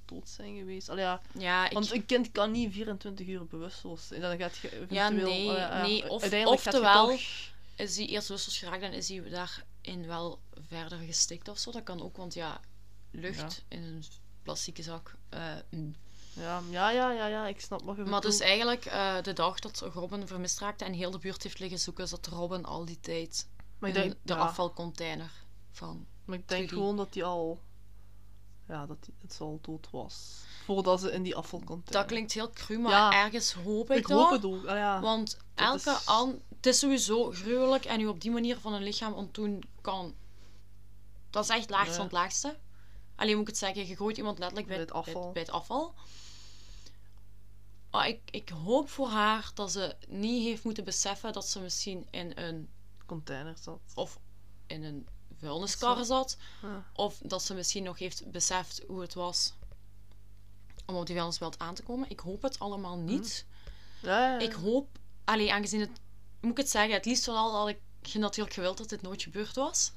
[0.06, 0.90] dood zijn geweest.
[0.90, 1.74] Allee, ja, Ja, ik...
[1.74, 4.22] want een kind kan niet 24 uur bewusteloos zijn.
[4.22, 7.20] Dan gaat je Ja, nee, ja, nee, of- oftewel- toch-
[7.76, 11.72] is hij eerst bewusteloos geraakt en is hij daarin wel verder gestikt of zo.
[11.72, 12.60] Dat kan ook, want ja,
[13.12, 14.04] lucht in een
[14.44, 15.16] plastieke zak.
[15.30, 15.96] eh, mm.
[16.34, 19.60] Ja, ja, ja, ja, ja, ik snap wat je Maar dus eigenlijk eh, de dag
[19.60, 23.00] dat Robin vermist raakte en heel de buurt heeft liggen zoeken, zat Robin al die
[23.00, 23.48] tijd
[23.80, 25.32] Maar in denk, de ja, afvalcontainer
[25.72, 26.06] van.
[26.26, 27.60] maar ik denk gewoon dat hij al...
[28.70, 30.42] Ja, dat het al dood was.
[30.66, 31.92] Voordat ze in die afvalcontainer...
[31.92, 33.12] Dat klinkt heel cru, maar Ja.
[33.24, 34.20] ergens hoop ik, Ik dat.
[34.22, 34.66] hoop het ook.
[34.66, 35.00] Ah, ja.
[35.02, 36.42] Want Dat elke is- an...
[36.56, 40.16] Het is sowieso gruwelijk en u op die manier van een lichaam ontdoen kan...
[41.30, 41.86] Dat is echt Ja.
[41.86, 42.58] van het laagste.
[43.16, 45.32] Alleen moet ik het zeggen, je gooit iemand letterlijk bij, Bij het afval.
[45.32, 45.94] Bij, het afval.
[47.92, 52.08] Maar ik, ik hoop voor haar dat ze niet heeft moeten beseffen dat ze misschien
[52.12, 52.70] in een...
[53.06, 53.80] container zat.
[53.96, 54.20] Of
[54.68, 55.08] in een
[55.40, 56.38] vuilniskar zat.
[56.62, 56.86] Ja.
[56.94, 59.54] Of dat ze misschien nog heeft beseft hoe het was
[60.86, 62.10] om op die vuilnisbelt aan te komen.
[62.10, 63.46] Ik hoop het allemaal niet.
[64.02, 64.40] Ja.
[64.40, 64.88] Ik hoop,
[65.24, 66.00] alleen aangezien het,
[66.40, 67.80] moet ik het zeggen, het liefst van al had ik
[68.14, 69.92] natuurlijk gewild dat dit nooit gebeurd was.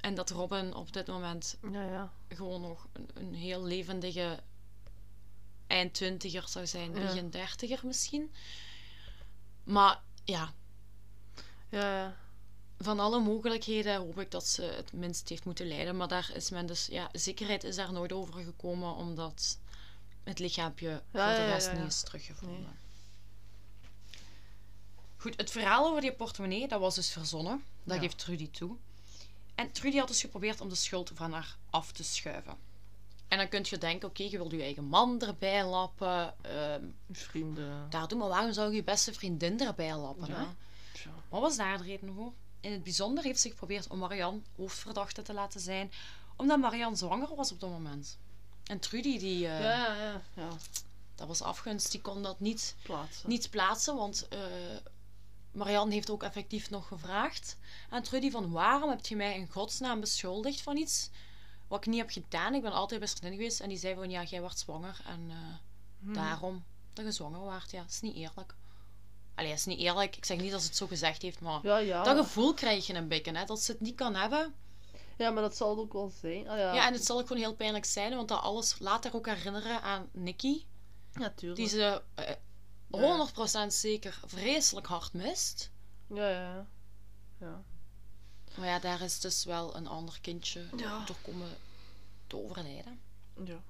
[0.00, 2.12] En dat Robin op dit moment Ja, ja.
[2.28, 4.42] gewoon nog een, een heel levendige
[5.66, 8.32] eind twintiger zou zijn, begin dertiger misschien.
[9.64, 10.52] Maar ja,
[11.68, 12.16] Ja, ja.
[12.78, 15.96] Van alle mogelijkheden hoop ik dat ze het minst heeft moeten lijden.
[15.96, 19.58] Maar daar is men dus, ja, zekerheid is daar nooit over gekomen, omdat
[20.22, 22.60] het lichaampje voor Ja, de ja, ja, rest ja, niet is teruggevonden.
[22.60, 22.68] Nee.
[25.16, 27.64] Goed, het verhaal over die portemonnee, dat was dus verzonnen.
[27.84, 28.76] Dat geeft Trudy toe.
[29.54, 32.56] En Trudy had dus geprobeerd om de schuld van haar af te schuiven.
[33.28, 36.34] En dan kun je denken, oké, je wilt je eigen man erbij lappen.
[36.42, 37.86] ehm, Vrienden.
[37.90, 40.30] daar doen, maar waarom zou je je beste vriendin erbij lappen?
[40.32, 40.44] Hè?
[41.28, 42.32] Wat was daar de reden voor?
[42.64, 45.92] In het bijzonder heeft ze geprobeerd om Marianne hoofdverdachte te laten zijn,
[46.36, 48.18] omdat Marianne zwanger was op dat moment.
[48.64, 50.48] En Trudy, die, eh, Ja, ja, ja.
[51.14, 53.28] Dat was afgunst, die kon dat niet, Plaatsen.
[53.28, 54.38] niet plaatsen, want eh,
[55.52, 57.56] Marianne heeft ook effectief nog gevraagd
[57.90, 61.10] aan Trudy van waarom heb je mij in godsnaam beschuldigd van iets
[61.68, 62.54] wat ik niet heb gedaan?
[62.54, 65.26] Ik ben altijd best vriendin geweest en die zei van ja, jij wordt zwanger en
[65.30, 65.36] eh,
[66.02, 66.12] Hm.
[66.12, 67.70] daarom dat je zwanger wordt.
[67.70, 68.54] Ja, dat is niet eerlijk.
[69.34, 70.16] Allee, dat is niet eerlijk.
[70.16, 72.02] Ik zeg niet dat ze het zo gezegd heeft, maar Ja, ja.
[72.02, 74.54] dat gevoel krijg je een beetje, hè, dat ze het niet kan hebben.
[75.16, 76.48] Ja, maar dat zal het ook wel zijn.
[76.48, 76.74] Ah, ja.
[76.74, 79.26] Ja, en het zal ook gewoon heel pijnlijk zijn, want dat alles laat haar ook
[79.26, 80.64] herinneren aan Nicky,
[81.12, 81.56] Natuurlijk.
[81.60, 82.34] die ze eh,
[82.90, 85.70] 100% zeker vreselijk hard mist.
[86.06, 86.66] Ja, ja,
[87.40, 87.62] ja.
[88.56, 91.48] Maar ja, daar is dus wel een ander kindje door komen
[92.26, 93.00] te overlijden.
[93.44, 93.62] Ja.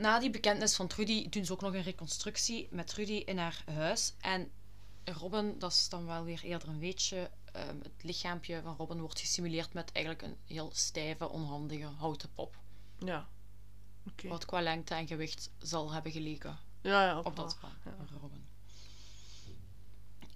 [0.00, 3.64] Na die bekentenis van Trudy doen ze ook nog een reconstructie met Trudy in haar
[3.74, 4.12] huis.
[4.20, 4.50] En
[5.04, 7.30] Robin, dat is dan wel weer eerder een weetje.
[7.52, 12.56] ehm, het lichaampje van Robin wordt gesimuleerd met eigenlijk een heel stijve, onhandige houten pop.
[12.98, 13.28] Ja.
[14.10, 14.28] Oké.
[14.28, 17.18] Wat qua lengte en gewicht zal hebben geleken Ja, ja.
[17.20, 17.94] op dat van Ja.
[18.20, 18.46] Robin.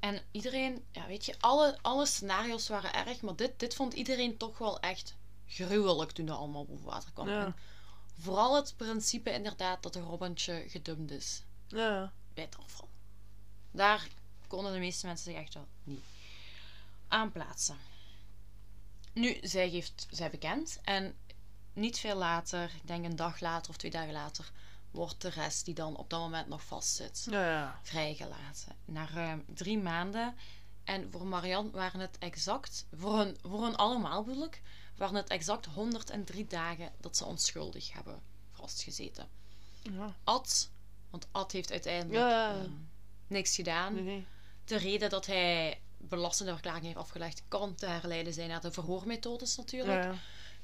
[0.01, 4.37] En iedereen, ja, weet je, alle, alle scenario's waren erg, maar dit, dit vond iedereen
[4.37, 5.15] toch wel echt
[5.47, 7.29] gruwelijk toen dat allemaal boven water kwam.
[7.29, 7.55] Ja.
[8.19, 12.89] Vooral het principe inderdaad dat de Robintje gedumpt is Ja, bij het afval.
[13.71, 14.09] Daar
[14.47, 16.05] konden de meeste mensen zich echt wel niet
[17.09, 17.77] aan plaatsen.
[19.12, 21.17] Nu, zij geeft zij bekend en
[21.73, 24.51] niet veel later, ik denk een dag later of twee dagen later,
[24.91, 27.81] wordt de rest die dan op dat moment nog vastzit Ja, ja.
[27.83, 28.77] vrijgelaten.
[28.85, 30.35] Na ruim drie maanden.
[30.85, 34.62] En voor Marianne waren het exact, voor hun, voor hun allemaal bedoel ik,
[34.97, 38.21] waren het exact 103 dagen dat ze onschuldig hebben
[38.53, 39.29] vastgezeten.
[39.83, 40.15] Ja.
[40.25, 40.71] Ad,
[41.11, 42.71] want Ad heeft uiteindelijk Ja, ehm,
[43.27, 43.95] niks gedaan.
[43.95, 44.27] Nee, nee.
[44.65, 49.57] De reden dat hij belastende verklaring heeft afgelegd kan te herleiden zijn naar de verhoormethodes
[49.57, 50.05] natuurlijk.
[50.05, 50.15] Ja.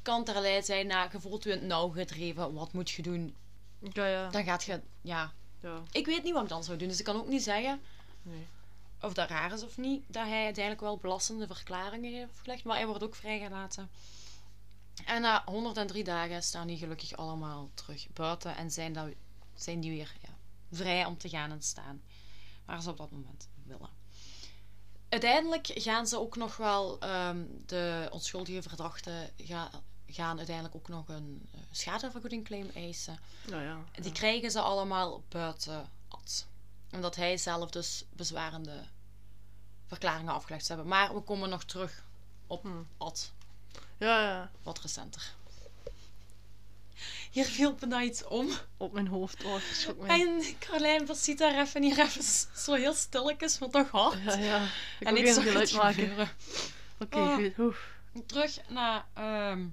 [0.03, 3.03] Kan te herleiden zijn naar je voelt je in het nauw gedreven, wat moet je
[3.03, 3.35] doen?
[3.93, 4.28] Ja, ja.
[4.31, 5.33] Dan gaat je, ja,
[5.93, 7.81] ik weet niet wat ik dan zou doen, dus ik kan ook niet zeggen
[8.22, 8.47] Nee.
[9.01, 12.76] of dat raar is of niet, dat hij uiteindelijk wel belastende verklaringen heeft afgelegd, maar
[12.76, 13.91] hij wordt ook vrijgelaten.
[15.07, 19.09] En na 103 dagen staan die gelukkig allemaal terug buiten en zijn, dat,
[19.55, 20.28] zijn die weer ja,
[20.72, 22.03] vrij om te gaan en staan
[22.64, 23.88] waar ze op dat moment willen.
[25.09, 29.70] Uiteindelijk gaan ze ook nog wel, ehm, de onschuldige verdachten ga-
[30.07, 33.18] gaan uiteindelijk ook nog een eh, schadevergoedingclaim eisen.
[33.46, 33.78] Ja, ja.
[34.01, 36.46] Die krijgen ze allemaal buiten Ad.
[36.92, 38.84] Omdat hij zelf dus bezwarende
[39.86, 40.86] verklaringen afgelegd hebben.
[40.86, 42.05] Maar we komen nog terug
[42.46, 42.86] op Hmm.
[42.96, 43.32] Ad,
[44.01, 44.51] Ja, ja.
[44.62, 45.34] wat recenter.
[47.30, 48.48] Hier viel bijna iets om.
[48.76, 49.44] Op mijn hoofd.
[49.44, 50.20] Oh, ik schrok mij.
[50.20, 52.22] En Carlijn ziet daar even hier even
[52.57, 54.22] zo heel stilletjes, maar toch hard.
[54.24, 54.68] Ja, ja.
[55.01, 56.28] Ik en ik zag het geluid maken.
[56.98, 57.34] Oké, Oh.
[57.34, 57.59] goed.
[57.59, 57.88] Oef.
[58.26, 59.66] Terug naar ehm,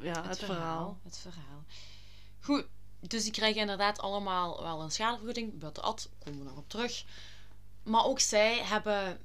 [0.00, 0.98] Ja, het, verhaal.
[1.04, 1.64] Het verhaal.
[2.40, 2.66] Goed,
[3.00, 5.58] dus die krijgen inderdaad allemaal wel een schadevergoeding.
[5.58, 7.04] Buiten Ad, komen we nog op terug.
[7.82, 9.20] Maar ook zij hebben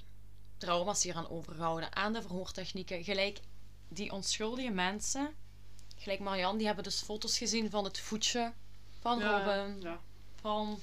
[0.58, 3.03] trauma's hier aan overgehouden aan de verhoortechnieken.
[3.03, 3.39] Gelijk
[3.88, 5.34] die onschuldige mensen,
[5.97, 8.53] gelijk Marianne, die hebben dus foto's gezien van het voetje
[8.99, 9.82] van Ja, Robin.
[9.82, 9.99] ja.
[10.41, 10.80] Van...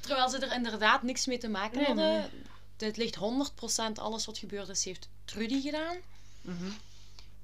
[0.00, 2.18] Terwijl ze er inderdaad niks mee te maken Nee, hadden.
[2.20, 2.28] nee.
[2.76, 3.20] Dit ligt 100%
[3.94, 5.96] alles wat gebeurd is, heeft Trudy gedaan.
[6.40, 6.70] Mhm.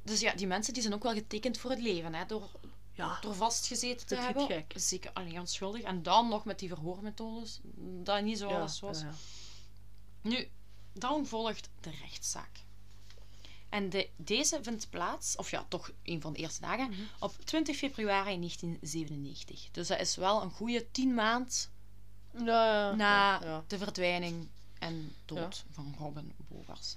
[0.03, 2.15] Dus ja, die mensen die zijn ook wel getekend voor het leven.
[2.15, 2.49] Hè, door,
[2.93, 3.19] Ja.
[3.21, 4.47] door vastgezeten te hebben.
[4.47, 4.73] gek.
[4.77, 5.83] Zeker alleen onschuldig.
[5.83, 7.61] En dan nog met die verhoormethodes.
[8.03, 9.03] Dat niet zo Ja, alles was.
[10.23, 10.49] Nu,
[10.99, 12.51] dan volgt de rechtszaak.
[13.69, 17.01] En de, deze vindt plaats, of ja, toch een van de eerste dagen, Mhm.
[17.19, 19.69] op 20 februari 1997.
[19.73, 21.71] Dus dat is wel een goede tien maand
[22.45, 26.97] Ja, na Ja, de verdwijning en dood van Robin Bovers.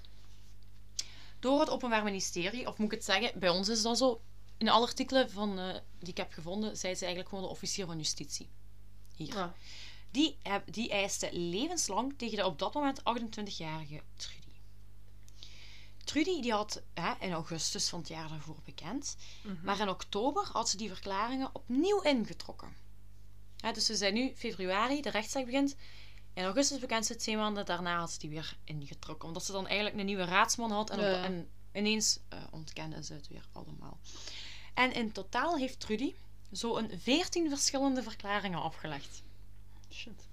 [1.38, 4.20] Door het Openbaar Ministerie, of moet ik het zeggen, bij ons is dat zo.
[4.56, 7.86] In alle artikelen van, eh, die ik heb gevonden, zei ze eigenlijk gewoon de officier
[7.86, 8.48] van justitie.
[9.16, 9.52] Hier.
[10.12, 10.38] Die,
[10.70, 14.40] die eiste levenslang tegen de op dat moment 28-jarige Trudy.
[16.04, 19.16] Trudy die had hè, in augustus van het jaar daarvoor bekend.
[19.42, 19.64] Mhm.
[19.64, 22.74] Maar in oktober had ze die verklaringen opnieuw ingetrokken.
[23.60, 25.76] Hè, dus we zijn nu februari, de rechtszaak begint.
[26.34, 29.28] In augustus bekend ze twee maanden daarna had ze die weer ingetrokken.
[29.28, 31.22] Omdat ze dan eigenlijk een nieuwe raadsman had en, op- Ja.
[31.24, 33.98] en ineens eh ontkende ze het weer allemaal.
[34.74, 36.14] En in totaal heeft Trudy
[36.52, 39.22] zo een 14 verschillende verklaringen afgelegd.
[39.92, 40.26] Shit.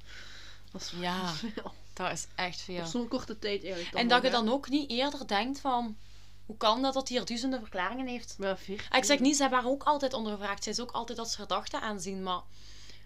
[0.72, 1.28] Dat is Ja.
[1.34, 1.74] veel.
[1.94, 2.80] Dat is echt veel.
[2.80, 3.94] Op zo'n korte tijd eigenlijk.
[3.94, 5.98] En dat je dan ook niet eerder denkt van...
[6.46, 8.36] Hoe kan dat dat hij er duizenden verklaringen heeft?
[8.40, 8.86] Ja, 14.
[8.90, 10.64] Ah, Ik zeg niet, ze hebben haar ook altijd ondervraagd.
[10.64, 12.24] Zij is ook altijd als verdachte aanzien.
[12.24, 12.42] Maar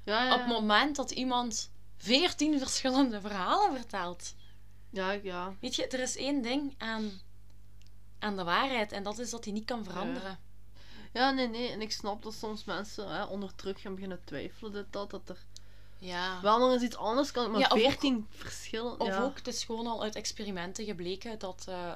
[0.04, 0.34] Ja, ja.
[0.34, 4.34] op het moment dat iemand 14 verschillende verhalen vertelt...
[4.90, 5.56] Ja, ja.
[5.60, 7.12] Weet je, er is één ding aan,
[8.20, 8.92] aan de waarheid.
[8.92, 10.40] En dat is dat die niet kan veranderen.
[11.14, 11.70] Ja, nee, nee.
[11.70, 14.72] En ik snap dat soms mensen hè, onder druk gaan beginnen twijfelen.
[14.72, 15.38] Dit, dat, dat er
[16.04, 16.42] Ja.
[16.42, 17.52] wel nog eens iets anders kan.
[17.52, 19.00] Maar Ja, of ook- 14 verschillen.
[19.00, 19.22] Of ja.
[19.24, 21.92] ook, het is gewoon al uit experimenten gebleken dat eh,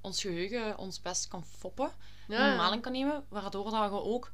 [0.00, 1.90] ons geheugen ons best kan foppen.
[2.28, 3.24] ja, normaal in kan nemen.
[3.28, 4.30] Waardoor dat je ook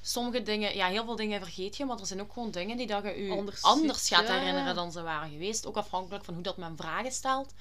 [0.00, 2.86] sommige dingen, ja, heel veel dingen vergeet je, maar er zijn ook gewoon dingen die
[2.86, 3.30] dat je je
[3.62, 5.66] Anders gaat herinneren dan ze waren geweest.
[5.66, 7.54] Ook afhankelijk van hoe dat men vragen stelt.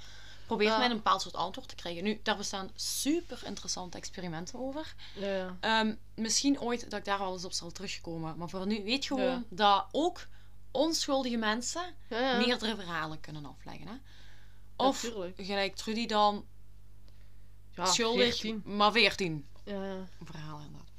[0.48, 0.78] Probeert Ja.
[0.78, 2.04] men een bepaald soort antwoord te krijgen.
[2.04, 4.94] Nu, daar bestaan super interessante experimenten over.
[5.16, 5.58] Ja.
[5.60, 8.38] Ehm, misschien ooit dat ik daar wel eens op zal terugkomen.
[8.38, 10.20] Maar voor nu weet gewoon dat ook
[10.74, 12.38] onschuldige mensen ja, ja.
[12.38, 13.88] meerdere verhalen kunnen afleggen.
[13.88, 13.94] Hè?
[14.76, 16.46] Of gelijk Trudy dan
[17.76, 18.62] Ja, schuldig, 14.
[18.66, 20.08] maar 14 Ja, ja.
[20.24, 20.92] verhaal inderdaad.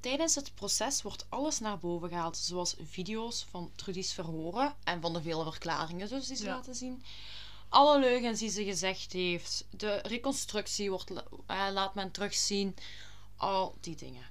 [0.00, 5.12] Tijdens het proces wordt alles naar boven gehaald, zoals video's van Trudy's verhoren en van
[5.12, 6.54] de vele verklaringen dus die ze Ja.
[6.54, 7.02] laten zien.
[7.68, 11.10] Alle leugens die ze gezegd heeft, de reconstructie wordt,
[11.46, 12.74] eh, laat men terugzien,
[13.36, 14.24] al die dingen.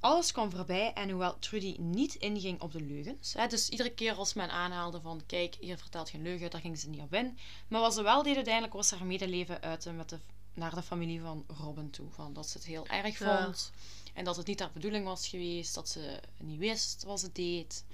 [0.00, 4.14] Alles kwam voorbij en hoewel Trudy niet inging op de leugens, hè, dus iedere keer
[4.14, 7.38] als men aanhaalde van kijk, hier vertelt geen leugen, daar ging ze niet op in.
[7.68, 10.18] Maar wat ze wel deed uiteindelijk was haar medeleven uiten met de,
[10.54, 12.10] naar de familie van Robin toe.
[12.10, 13.42] Van dat ze het heel erg Ja.
[13.44, 13.70] vond
[14.14, 17.84] en dat het niet haar bedoeling was geweest, dat ze niet wist wat ze deed.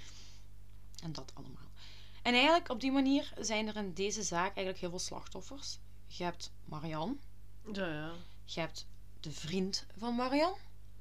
[1.03, 1.71] En dat allemaal.
[2.23, 5.79] En eigenlijk op die manier zijn er in deze zaak eigenlijk heel veel slachtoffers.
[6.07, 7.17] Je hebt Marianne,
[7.73, 8.13] Ja, ja.
[8.45, 8.87] je hebt
[9.21, 10.57] de vriend van Marianne,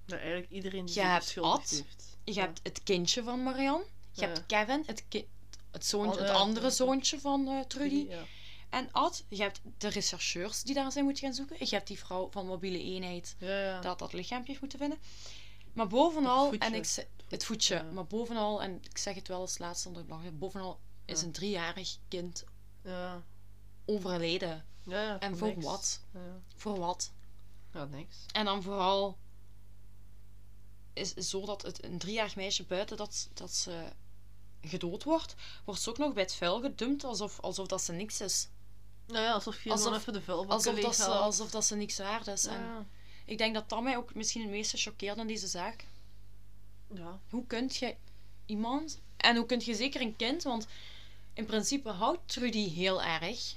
[0.08, 1.70] Eigenlijk iedereen die Je hebt Ad.
[1.70, 2.18] heeft.
[2.24, 2.42] je Ja.
[2.42, 4.28] hebt het kindje van Marianne, je Ja.
[4.28, 5.28] hebt Kevin, het, ki-
[5.72, 8.08] het, zoontje, het andere zoontje van eh, Trudy.
[8.70, 11.56] En Ad, je hebt de rechercheurs die daar zijn moeten gaan zoeken.
[11.60, 13.36] Je hebt die vrouw van mobiele eenheid
[13.82, 14.98] dat dat lichaampje heeft moeten vinden.
[15.74, 19.58] Maar bovenal, en ik zeg, het voetje, maar bovenal, en ik zeg het wel als
[19.58, 22.44] laatste onder bovenal is een driejarig kind
[23.86, 24.66] overleden.
[24.84, 25.20] Ja, ja.
[25.20, 25.64] En voor niks.
[25.66, 26.02] wat?
[26.14, 26.42] Ja.
[26.56, 27.12] Voor wat?
[27.74, 28.16] ja, niks.
[28.32, 29.18] En dan vooral
[30.96, 33.84] is zo dat het een driejarig meisje buiten dat, dat ze
[34.62, 35.36] gedood wordt,
[35.66, 38.48] wordt ze ook nog bij het vuil gedumpt alsof, alsof dat ze niks is.
[39.08, 41.98] Nou ja, alsof je Alsof- even de vuilbak Alsof dat, ze, alsof dat ze niks
[41.98, 42.46] waard is.
[42.46, 42.88] En
[43.26, 45.86] ik denk dat dat mij ook misschien het meeste choqueert in deze zaak.
[46.94, 47.20] ja.
[47.30, 47.96] Hoe kun je
[48.46, 50.68] iemand, en hoe kun je zeker een kind, want
[51.34, 53.56] in principe houdt Trudy heel erg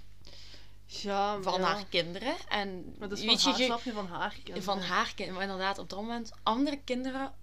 [0.91, 1.67] Ja, van ja.
[1.67, 2.35] haar kinderen.
[2.49, 4.63] En Maar dat is weet van je, haar, je- snap je, van haar kinderen.
[4.63, 5.35] van haar kinderen.
[5.35, 7.35] Maar inderdaad, op dat moment, andere kinderen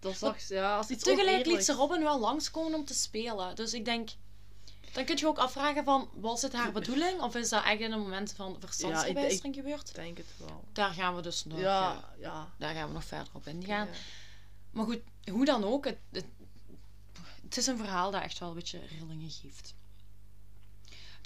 [0.00, 3.56] Dat zag ze, ja, als iets Tegelijk liet ze Robin wel langskomen om te spelen.
[3.56, 4.10] Dus ik denk...
[4.92, 6.08] Dan kun je ook afvragen van...
[6.14, 7.20] Was het haar bedoeling?
[7.20, 9.88] Of is dat echt in een moment van verstandsverbijstering gebeurd?
[9.88, 10.64] Ik denk het wel.
[10.72, 11.56] Daar gaan we dus nog...
[11.58, 12.52] eh, Ja, ja.
[12.58, 13.86] daar gaan we nog verder op ingaan.
[13.86, 13.92] ja.
[14.70, 15.00] Maar goed,
[15.30, 15.84] hoe dan ook.
[15.84, 16.24] Het, het,
[17.42, 19.74] het is een verhaal dat echt wel een beetje rillingen geeft.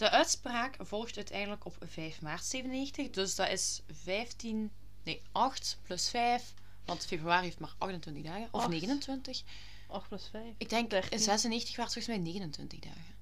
[0.03, 3.11] De uitspraak volgt uiteindelijk op 5 maart 97.
[3.11, 4.70] Dus dat is 15...
[5.03, 6.55] Nee, 8 plus 5.
[6.84, 8.48] Want februari heeft maar 28 dagen.
[8.50, 8.68] Of Acht.
[8.70, 9.42] 29.
[9.88, 10.44] 8 plus 5.
[10.59, 11.11] Ik denk, 13.
[11.11, 13.14] in 96 waren het volgens mij 29 dagen.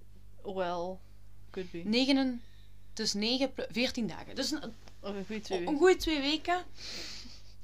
[0.42, 0.96] Well,
[1.50, 1.82] could be.
[1.84, 2.42] 9,
[2.92, 4.34] dus 9, 14 dagen.
[4.34, 5.78] Dus een, goede twee een weken.
[5.78, 6.64] goede twee weken.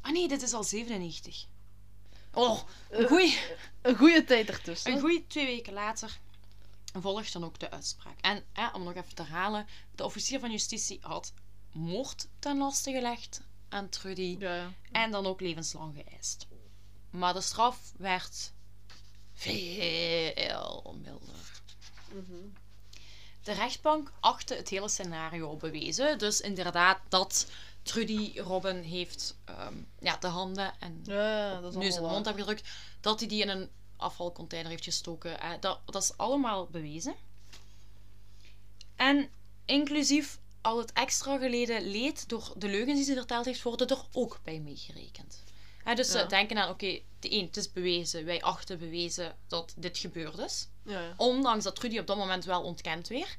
[0.00, 1.46] Ah nee, dit is al 97.
[2.32, 2.60] Oh,
[2.90, 3.38] een Eh, goeie,
[3.82, 4.92] Een goede tijd ertussen.
[4.92, 6.18] een goeie twee weken later
[7.00, 8.20] volgt dan ook de uitspraak.
[8.20, 11.32] En eh, om nog even te herhalen, de officier van justitie had
[11.72, 14.72] moord ten laste gelegd aan Trudy Ja, ja.
[14.92, 16.46] en dan ook levenslang geëist.
[17.10, 18.52] Maar de straf werd
[19.32, 21.62] veel milder.
[23.42, 26.18] De rechtbank achtte het hele scenario bewezen.
[26.18, 27.46] Dus inderdaad dat
[27.82, 32.26] Trudy Robin heeft ehm, ja, de handen en Ja, ja, dat is nu zijn mond
[32.26, 32.68] heeft gedrukt.
[33.00, 35.40] Dat hij die in een afvalcontainer heeft gestoken.
[35.40, 37.14] eh, dat, dat is allemaal bewezen.
[38.96, 39.30] En
[39.64, 44.04] inclusief al het extra geleden leed door de leugens die ze verteld heeft, worden er
[44.12, 45.44] ook bij meegerekend.
[45.94, 49.98] Dus ze denken aan, oké, de één, het is bewezen, wij achten bewezen dat dit
[49.98, 50.68] gebeurd is.
[50.82, 51.14] Ja, ja.
[51.16, 53.36] Ondanks dat Trudy op dat moment wel ontkent weer.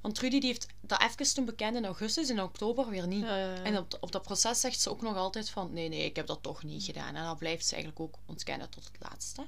[0.00, 3.24] Want Trudy die heeft dat even toen bekend in augustus, in oktober weer niet.
[3.64, 5.72] En op, op dat proces zegt ze ook nog altijd van...
[5.72, 7.14] Nee, nee, ik heb dat toch niet gedaan.
[7.14, 9.46] En dat blijft ze eigenlijk ook ontkennen tot het laatste.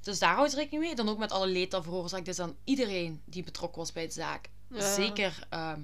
[0.00, 0.94] Dus daar houdt ze rekening mee.
[0.94, 4.12] Dan ook met alle leed dat veroorzaakt is aan iedereen die betrokken was bij de
[4.12, 4.50] zaak.
[4.94, 5.80] Zeker ehm,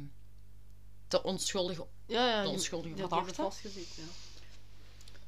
[1.09, 1.87] de onschuldige.
[2.07, 3.69] ja, ja, de die- onschuldige die had die verdachte.
[3.97, 4.03] ja.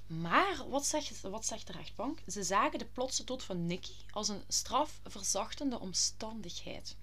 [0.07, 2.19] Maar wat zegt, wat zegt de rechtbank?
[2.27, 6.97] Ze zagen de plotse dood van Nicky als een strafverzachtende omstandigheid.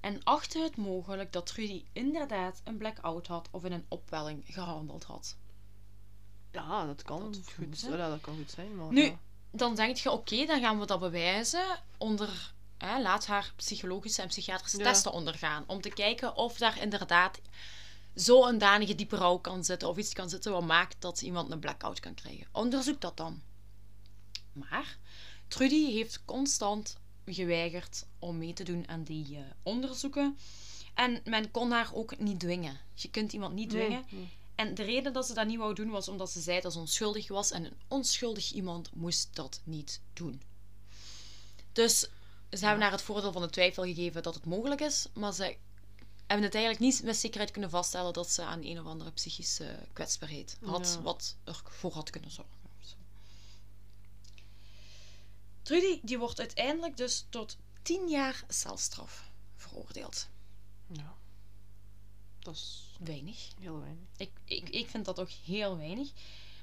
[0.00, 5.04] En achten het mogelijk dat Trudy inderdaad een blackout had of in een opwelling gehandeld
[5.04, 5.36] had.
[6.52, 8.76] Ja, dat kan Dat goed, ja, dat kan goed zijn.
[8.76, 9.18] Maar Nu, ja.
[9.50, 12.52] dan denk je, oké, dan gaan we dat bewijzen onder...
[12.78, 14.84] Hè, laat haar psychologische en psychiatrische Ja.
[14.84, 15.64] testen ondergaan.
[15.66, 17.40] Om te kijken of daar inderdaad
[18.14, 19.88] zo'n danige diepe rouw kan zitten.
[19.88, 22.46] Of iets kan zitten wat maakt dat iemand een blackout kan krijgen.
[22.52, 23.42] Onderzoek dat dan.
[24.52, 24.98] Maar
[25.48, 26.96] Trudy heeft constant
[27.26, 30.38] geweigerd om mee te doen aan die eh, onderzoeken.
[30.94, 32.78] En men kon haar ook niet dwingen.
[32.94, 34.04] Je kunt iemand niet Nee, dwingen.
[34.10, 34.28] nee.
[34.54, 36.78] En de reden dat ze dat niet wou doen was omdat ze zei dat ze
[36.78, 40.42] onschuldig was en een onschuldig iemand moest dat niet doen.
[41.72, 41.98] Dus
[42.50, 45.42] ze hebben haar het voordeel van de twijfel gegeven dat het mogelijk is, maar ze
[46.26, 49.78] hebben het eigenlijk niet met zekerheid kunnen vaststellen dat ze aan een of andere psychische
[49.92, 51.02] kwetsbaarheid had, Ja.
[51.02, 52.54] wat ervoor had kunnen zorgen.
[52.80, 52.94] Zo.
[55.62, 60.28] Trudy die wordt uiteindelijk dus tot 10 jaar celstraf veroordeeld.
[60.92, 61.14] Ja.
[62.38, 63.48] Dat is Weinig.
[63.60, 64.04] heel weinig.
[64.16, 66.08] Ik, ik, ik vind dat ook heel weinig.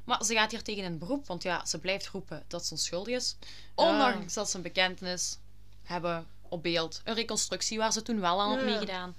[0.03, 3.15] Maar ze gaat hier tegen in beroep, want ja, ze blijft roepen dat ze onschuldig
[3.15, 3.35] is.
[3.75, 5.37] Ondanks dat ze een bekentenis
[5.83, 7.01] hebben op beeld.
[7.03, 9.15] Een reconstructie waar ze toen wel aan had meegedaan.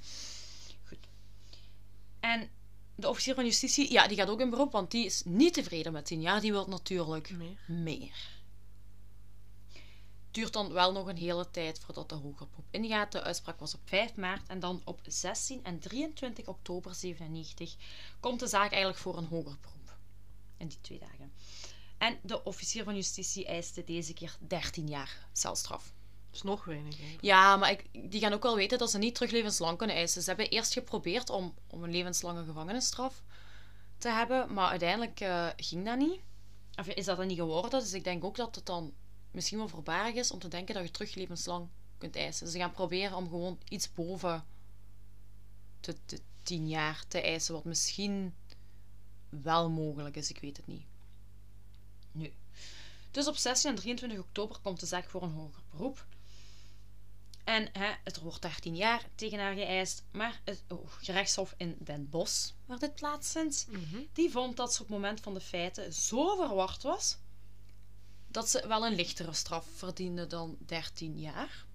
[0.87, 0.99] Goed.
[2.21, 2.51] En
[2.95, 5.93] de officier van justitie, ja, die gaat ook in beroep, want die is niet tevreden
[5.93, 6.41] met 10 jaar.
[6.41, 7.59] Die wil natuurlijk Meer.
[7.67, 8.38] meer.
[10.39, 13.13] Duurt dan wel nog een hele tijd voordat de hoger beroep ingaat.
[13.13, 17.77] De uitspraak was op 5 maart en dan op 16 en 23 oktober 97
[18.21, 19.97] komt de zaak eigenlijk voor een hoger beroep.
[20.57, 21.33] In die twee dagen.
[21.99, 25.93] En de officier van justitie eiste deze keer 13 jaar celstraf.
[26.27, 27.25] Dat is nog weinig eigenlijk.
[27.25, 30.23] Ja, maar ik, die gaan ook wel weten dat ze niet terug levenslang kunnen eisen.
[30.23, 33.23] Ze hebben eerst geprobeerd om, om een levenslange gevangenisstraf
[33.99, 36.21] te hebben, maar uiteindelijk eh, ging dat niet.
[36.77, 37.81] Of is dat dan niet geworden?
[37.81, 38.95] Dus ik denk ook dat het dan
[39.39, 41.69] misschien wel voorbarig is om te denken dat je terug levenslang
[41.99, 42.45] kunt eisen.
[42.45, 44.45] Dus ze gaan proberen om gewoon iets boven
[45.81, 48.35] de, de tien jaar te eisen, wat misschien
[49.29, 50.31] wel mogelijk is.
[50.31, 50.85] Ik weet het niet.
[52.13, 52.33] Nu.
[53.11, 56.07] Dus op 16 en 23 oktober komt de zaak voor een hoger beroep.
[57.45, 60.03] En hè, het wordt 13 jaar tegen haar geëist.
[60.11, 63.99] Maar het oh, gerechtshof in Den Bosch, waar dit plaatsvindt, Mhm.
[64.13, 67.17] die vond dat ze op het moment van de feiten zo verward was
[68.29, 71.67] dat ze wel een lichtere straf verdiende dan 13 jaar.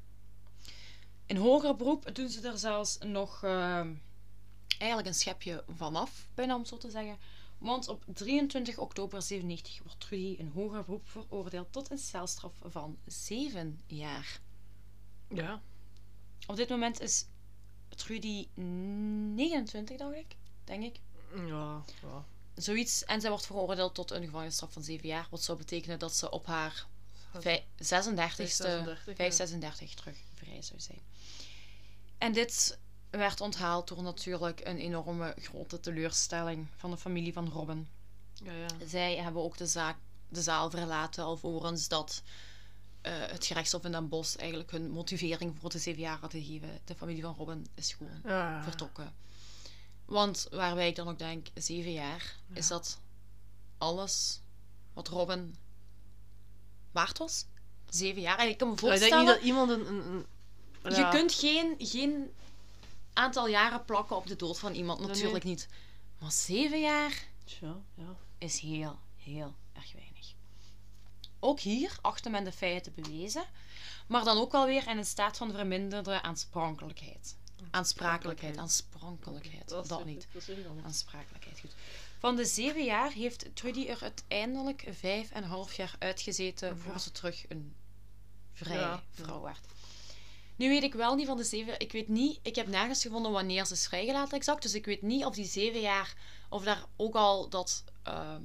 [1.26, 3.86] In hoger beroep doen ze er zelfs nog eh,
[4.78, 7.18] eigenlijk een schepje vanaf, bijna om zo te zeggen.
[7.58, 12.98] Want op 23 oktober 97 wordt Trudy in hoger beroep veroordeeld tot een celstraf van
[13.06, 14.40] 7 jaar.
[15.28, 15.62] Ja.
[16.48, 17.26] Op dit moment is
[17.90, 20.36] Trudy 29, dacht ik.
[20.64, 21.00] Denk ik.
[21.36, 22.26] Ja, ja.
[22.56, 23.04] Zoiets.
[23.06, 25.28] En zij wordt veroordeeld tot een gevangenisstraf van 7 jaar.
[25.30, 26.86] Wat zou betekenen dat ze op haar
[27.40, 31.00] vij- 36ste, 36, 536 terug vrij zou zijn.
[32.18, 32.78] En dit
[33.10, 37.88] werd onthaald door natuurlijk een enorme grote teleurstelling van de familie van Robin.
[38.44, 38.68] Ja, ja.
[38.88, 39.98] Zij hebben ook de, zaak,
[40.30, 42.24] de zaal verlaten alvorens dat
[43.02, 46.80] eh, het gerechtshof in Den Bosch eigenlijk hun motivering voor de zeven jaar had gegeven.
[46.86, 48.64] De familie van Robin is gewoon Ja.
[48.64, 49.14] vertrokken.
[50.14, 53.00] Want waarbij ik dan ook denk, zeven jaar, is dat
[53.78, 54.42] alles
[54.94, 55.56] wat Robin
[56.92, 57.46] waard was?
[57.90, 58.38] Zeven jaar?
[58.38, 59.88] En ik kan me Ja, ik denk voorstellen, niet dat iemand een...
[59.88, 60.26] een,
[60.82, 61.10] een je ja.
[61.10, 62.34] kunt geen, geen
[63.14, 65.68] aantal jaren plakken op de dood van iemand, natuurlijk niet.
[66.20, 68.16] Maar zeven jaar Ja, ja.
[68.38, 70.34] is heel, heel erg weinig.
[71.40, 73.46] Ook hier achte men de feiten bewezen,
[74.08, 77.36] maar dan ook wel weer in een staat van verminderde aansprakelijkheid.
[77.74, 80.28] Aansprakelijkheid, aansprakelijkheid, dat, niet.
[80.34, 80.86] Dat is anders.
[80.86, 81.76] Aansprakelijkheid, goed.
[82.20, 86.76] Van de zeven jaar heeft Trudy er uiteindelijk vijf en een half jaar uitgezeten Ja.
[86.76, 87.76] voor ze terug een
[88.54, 89.04] vrije Ja.
[89.12, 89.60] vrouw werd.
[90.56, 91.80] Nu weet ik wel niet van de zeven...
[91.80, 92.40] Ik weet niet...
[92.42, 94.62] Ik heb nergens gevonden wanneer ze is vrijgelaten exact.
[94.62, 96.14] Dus ik weet niet of die zeven jaar...
[96.50, 97.84] Of daar ook al dat...
[98.04, 98.42] ehm,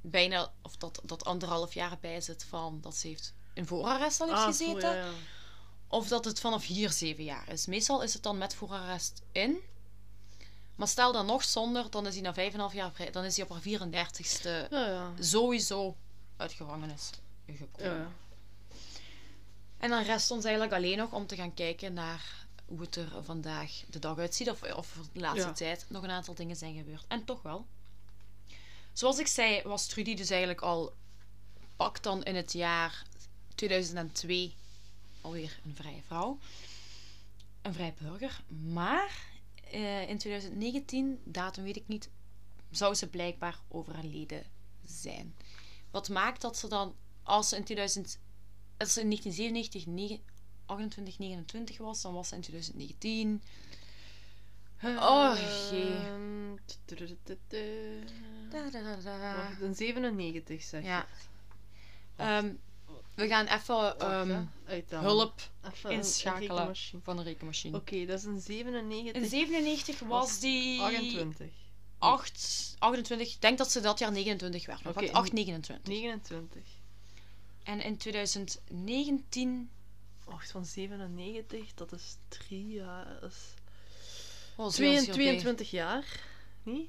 [0.00, 0.52] bijna...
[0.62, 2.80] Of dat, dat anderhalf jaar bij zit van...
[2.80, 4.94] Dat ze heeft in voorarrest al heeft Ah, gezeten.
[4.94, 5.10] ja.
[5.92, 7.66] Of dat het vanaf hier zeven jaar is.
[7.66, 9.56] Meestal is het dan met voorarrest in.
[10.74, 13.10] Maar stel dan nog zonder, dan is hij na vijf en een half jaar vrij.
[13.10, 15.12] Dan is hij op haar 34ste Ja, ja.
[15.18, 15.96] sowieso
[16.36, 17.10] uit gevangenis
[17.46, 17.98] gekomen.
[17.98, 18.10] Ja.
[19.78, 23.24] En dan rest ons eigenlijk alleen nog om te gaan kijken naar hoe het er
[23.24, 24.50] vandaag de dag uitziet.
[24.50, 27.04] Of, of de laatste tijd nog een aantal dingen zijn gebeurd.
[27.08, 27.66] En toch wel.
[28.92, 30.92] Zoals ik zei, was Trudy dus eigenlijk al
[31.76, 33.04] pak dan in het jaar
[33.54, 34.54] 2002
[35.22, 36.38] alweer een vrije vrouw.
[37.62, 38.40] Een vrij burger.
[38.72, 39.26] Maar
[39.70, 42.10] eh, in 2019, datum weet ik niet,
[42.70, 44.42] zou ze blijkbaar overleden
[44.84, 45.34] zijn.
[45.90, 48.18] Wat maakt dat ze dan, als ze in 2000,
[48.78, 50.30] als ze in 1997 negen-
[50.66, 53.42] 28, 29 was, dan was ze in 2019.
[54.84, 55.36] Oh,
[55.70, 55.94] jee.
[55.94, 56.54] Ehm,
[58.48, 59.36] da.
[59.36, 61.06] Wacht, Een 97 zeg Ja.
[62.16, 62.54] je.
[63.14, 64.50] We gaan even.
[64.66, 65.04] Uithalen.
[65.04, 65.34] hulp
[65.64, 67.76] Even een- een inschakelen van de rekenmachine.
[67.76, 69.22] Oké, dat is een 97.
[69.22, 71.46] In 97 was die 28.
[71.98, 73.34] 8, 28.
[73.34, 74.86] Ik denk dat ze dat jaar 29 werd.
[74.86, 75.88] Oké, pak 8, 29.
[75.94, 76.62] 29.
[77.62, 79.70] En in 2019
[80.24, 83.18] Wacht, van 97, dat is 3 jaar.
[83.20, 83.36] Dat is
[84.56, 86.20] was twee- heel veel 22 jaar.
[86.62, 86.88] Niet?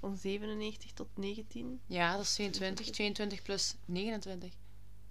[0.00, 1.80] Van 97 tot 19.
[1.86, 1.96] bij.
[1.96, 2.90] Ja, dat is 22.
[2.90, 4.52] 22 plus 29.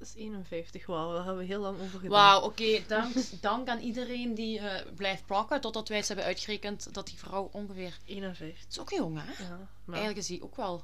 [0.03, 0.85] Dat is 51.
[0.85, 2.09] Wauw, daar hebben we heel lang over gedaan.
[2.09, 2.83] Wauw, oké.
[2.87, 5.61] dank, dank aan iedereen die eh, blijft plakken.
[5.61, 7.97] Totdat wij eens hebben uitgerekend dat die vrouw ongeveer...
[8.05, 8.59] 51.
[8.59, 9.43] Het is ook jong, hè?
[9.43, 9.49] Ja.
[9.49, 10.83] Nou, Eigenlijk is die ook wel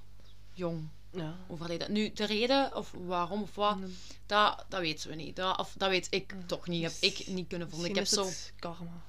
[0.53, 1.37] jong ja.
[1.47, 1.91] overleden.
[1.91, 3.77] Nu, de reden, of waarom of wat,
[4.25, 5.35] dat, dat weten we niet.
[5.35, 6.83] Dat, of, dat weet ik toch niet.
[6.83, 7.89] Heb ik niet kunnen vonden.
[7.89, 8.27] Ik heb zo...
[8.27, 9.03] is het karma.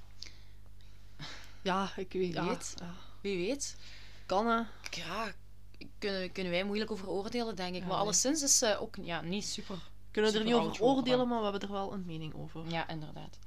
[1.62, 2.74] Ja, ik weet Wie ja, weet.
[2.78, 2.94] ja.
[3.20, 3.76] Wie weet.
[4.26, 4.62] Kan hè.
[4.90, 5.32] Ja,
[5.98, 7.80] kunnen, kunnen wij moeilijk over oordelen, denk ik.
[7.80, 9.78] Ja, maar alleszins is ze ook ja, niet super...
[10.10, 12.68] Kunnen er niet over oordelen, maar we hebben er wel een mening over.
[12.68, 13.38] Ja, inderdaad.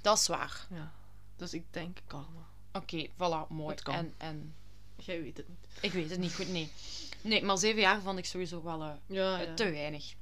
[0.00, 0.66] Dat is waar.
[0.70, 0.92] Ja.
[1.36, 2.46] Dus ik denk karma.
[2.72, 3.74] Oké, voilà, mooi.
[3.74, 3.94] Het kan.
[3.94, 4.54] En, en
[4.96, 5.58] Jij weet het niet.
[5.80, 6.72] ik weet het niet goed, nee.
[7.20, 10.14] Nee, maar zeven jaar vond ik sowieso wel eh, Ja, eh, te weinig.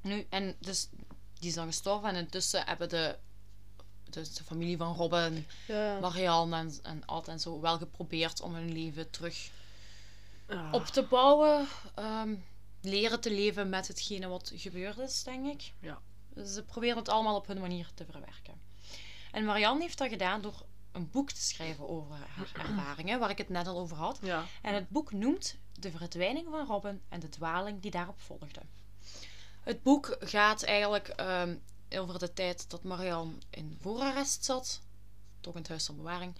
[0.00, 0.88] Nu, en dus,
[1.38, 3.16] die is dan gestorven en intussen hebben de,
[4.10, 5.98] dus de familie van Robin, ja.
[6.00, 9.50] Marianne en, en Ad en zo wel geprobeerd om hun leven terug
[10.48, 10.70] Ja.
[10.72, 11.66] op te bouwen.
[11.94, 12.34] ehm,
[12.80, 15.72] leren te leven met hetgene wat gebeurd is, denk ik.
[15.80, 16.00] Ja.
[16.34, 18.60] Dus ze proberen het allemaal op hun manier te verwerken.
[19.32, 23.38] En Marianne heeft dat gedaan door een boek te schrijven over haar ervaringen, waar ik
[23.38, 24.18] het net al over had.
[24.22, 24.44] Ja.
[24.62, 28.60] En het boek noemt De verdwijning van Robin en de dwaling die daarop volgde.
[29.62, 31.56] Het boek gaat eigenlijk ehm,
[31.90, 34.80] over de tijd dat Marianne in voorarrest zat,
[35.40, 36.34] toch in het huis van bewaring,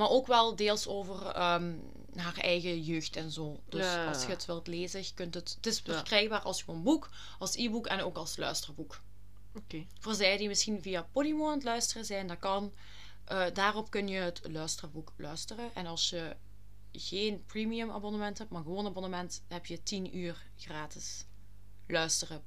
[0.00, 1.72] maar ook wel deels over ehm,
[2.14, 3.60] haar eigen jeugd en zo.
[3.68, 4.06] Dus Ja.
[4.08, 7.54] als je het wilt lezen, je kunt het, het is verkrijgbaar als gewoon boek, als
[7.56, 9.00] e-book en ook als luisterboek.
[9.54, 9.86] Oké.
[9.98, 12.72] Voor zij die misschien via Podimo aan het luisteren zijn, dat kan.
[13.24, 15.70] Eh, daarop kun je het luisterboek luisteren.
[15.74, 16.36] En als je
[16.92, 21.24] geen premium abonnement hebt, maar gewoon abonnement, heb je 10 uur gratis
[21.86, 22.42] luisteren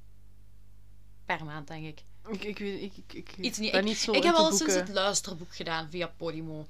[1.26, 2.04] per maand, denk ik.
[2.28, 3.70] Ik, ik weet ik, ik, ik Iets niet.
[3.70, 6.66] ben Ik, niet zo ik heb al sinds het luisterboek gedaan via Podimo.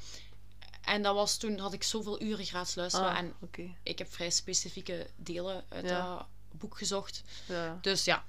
[0.87, 3.09] En dat was toen had ik zoveel uren gratis luisteren.
[3.11, 3.35] Ah, En
[3.83, 6.17] ik heb vrij specifieke delen uit Ja.
[6.17, 7.23] dat boek gezocht.
[7.47, 7.79] Ja.
[7.81, 8.25] Dus ja.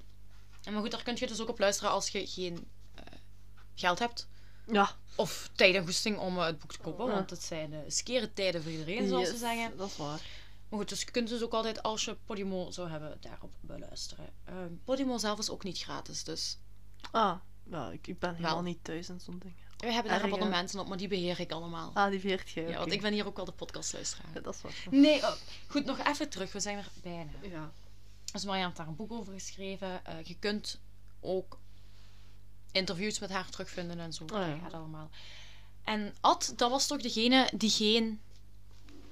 [0.64, 3.02] En maar goed, daar kun je dus ook op luisteren als je geen eh,
[3.74, 4.28] geld hebt.
[4.66, 4.90] Ja.
[5.14, 7.06] Of tijd en goesting om eh, het boek te kopen.
[7.06, 7.12] Ja.
[7.12, 9.76] Want het zijn uh, skere tijden voor iedereen, zoals ze zeggen.
[9.76, 10.20] Dat is waar.
[10.68, 14.28] Maar goed, dus je kunt dus ook altijd, als je Podimo zou hebben, daarop beluisteren.
[14.44, 16.58] Ehm, Podimo zelf is ook niet gratis, dus
[17.10, 17.36] Ah,
[17.70, 18.62] ja, ik, ik ben helemaal Wel.
[18.62, 19.64] niet thuis en zo'n dingen.
[19.76, 21.90] We hebben daar abonnementen op, maar die beheer ik allemaal.
[21.94, 22.68] Ah, die veert jij.
[22.68, 24.30] Ja, want ik ben hier ook wel de podcastluisteraar.
[24.34, 24.72] Ja, dat is waar.
[24.90, 25.32] Nee, oh,
[25.66, 26.52] goed, nog even terug.
[26.52, 27.30] We zijn er bijna.
[27.42, 27.72] Ja.
[28.32, 30.04] Dus Marianne heeft daar een boek over geschreven.
[30.04, 30.80] Eh, je kunt
[31.20, 31.58] ook
[32.72, 34.24] interviews met haar terugvinden en zo.
[34.28, 34.48] ja.
[34.50, 35.10] Dat gaat allemaal.
[35.84, 38.20] En Ad, dat was toch degene die geen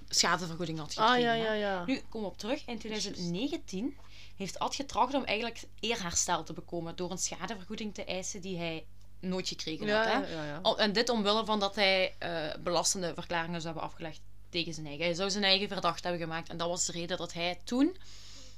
[0.09, 1.15] schadevergoeding had gekregen.
[1.15, 1.85] Ah, ja, ja, ja.
[1.85, 2.67] Nu, kom op terug.
[2.67, 3.97] In 2019
[4.37, 8.87] heeft Ad getracht om eigenlijk eerherstel te bekomen door een schadevergoeding te eisen die hij
[9.29, 10.27] nooit gekregen had.
[10.27, 10.77] Hè?
[10.77, 15.05] En dit omwille van dat hij eh, belastende verklaringen zou hebben afgelegd tegen zijn eigen.
[15.05, 16.49] Hij zou zijn eigen verdacht hebben gemaakt.
[16.49, 17.97] En dat was de reden dat hij toen,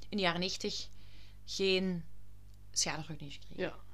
[0.09, 0.89] in de jaren 90,
[1.45, 2.05] geen
[2.73, 3.71] schadevergoeding heeft gekregen.
[3.71, 3.85] Ja.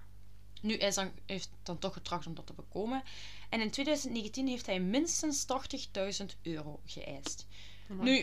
[0.63, 3.03] Nu, hij is dan, heeft dan toch getracht om dat te bekomen.
[3.49, 5.47] En in 2019 heeft hij minstens
[6.23, 7.47] 80.000 euro geëist.
[7.91, 8.11] Amai.
[8.11, 8.19] Nu,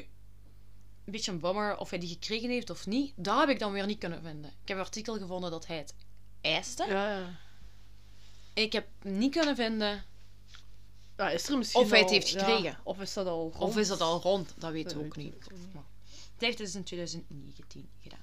[1.06, 3.72] een beetje een bummer of hij die gekregen heeft of niet, dat heb ik dan
[3.72, 4.52] weer niet kunnen vinden.
[4.62, 5.93] Ik heb een artikel gevonden dat hij het
[6.41, 6.86] eiste.
[6.88, 7.39] Ja, ja.
[8.64, 10.03] Ik heb niet kunnen vinden
[11.18, 12.80] Ja, is er misschien Of hij het al- heeft ja, gekregen.
[12.84, 13.64] of is dat al rond?
[13.64, 14.53] Of is dat al rond?
[14.57, 15.49] Dat weten we ook niet.
[15.74, 15.84] Maar
[16.34, 18.20] Het heeft dus in 2019 gedaan.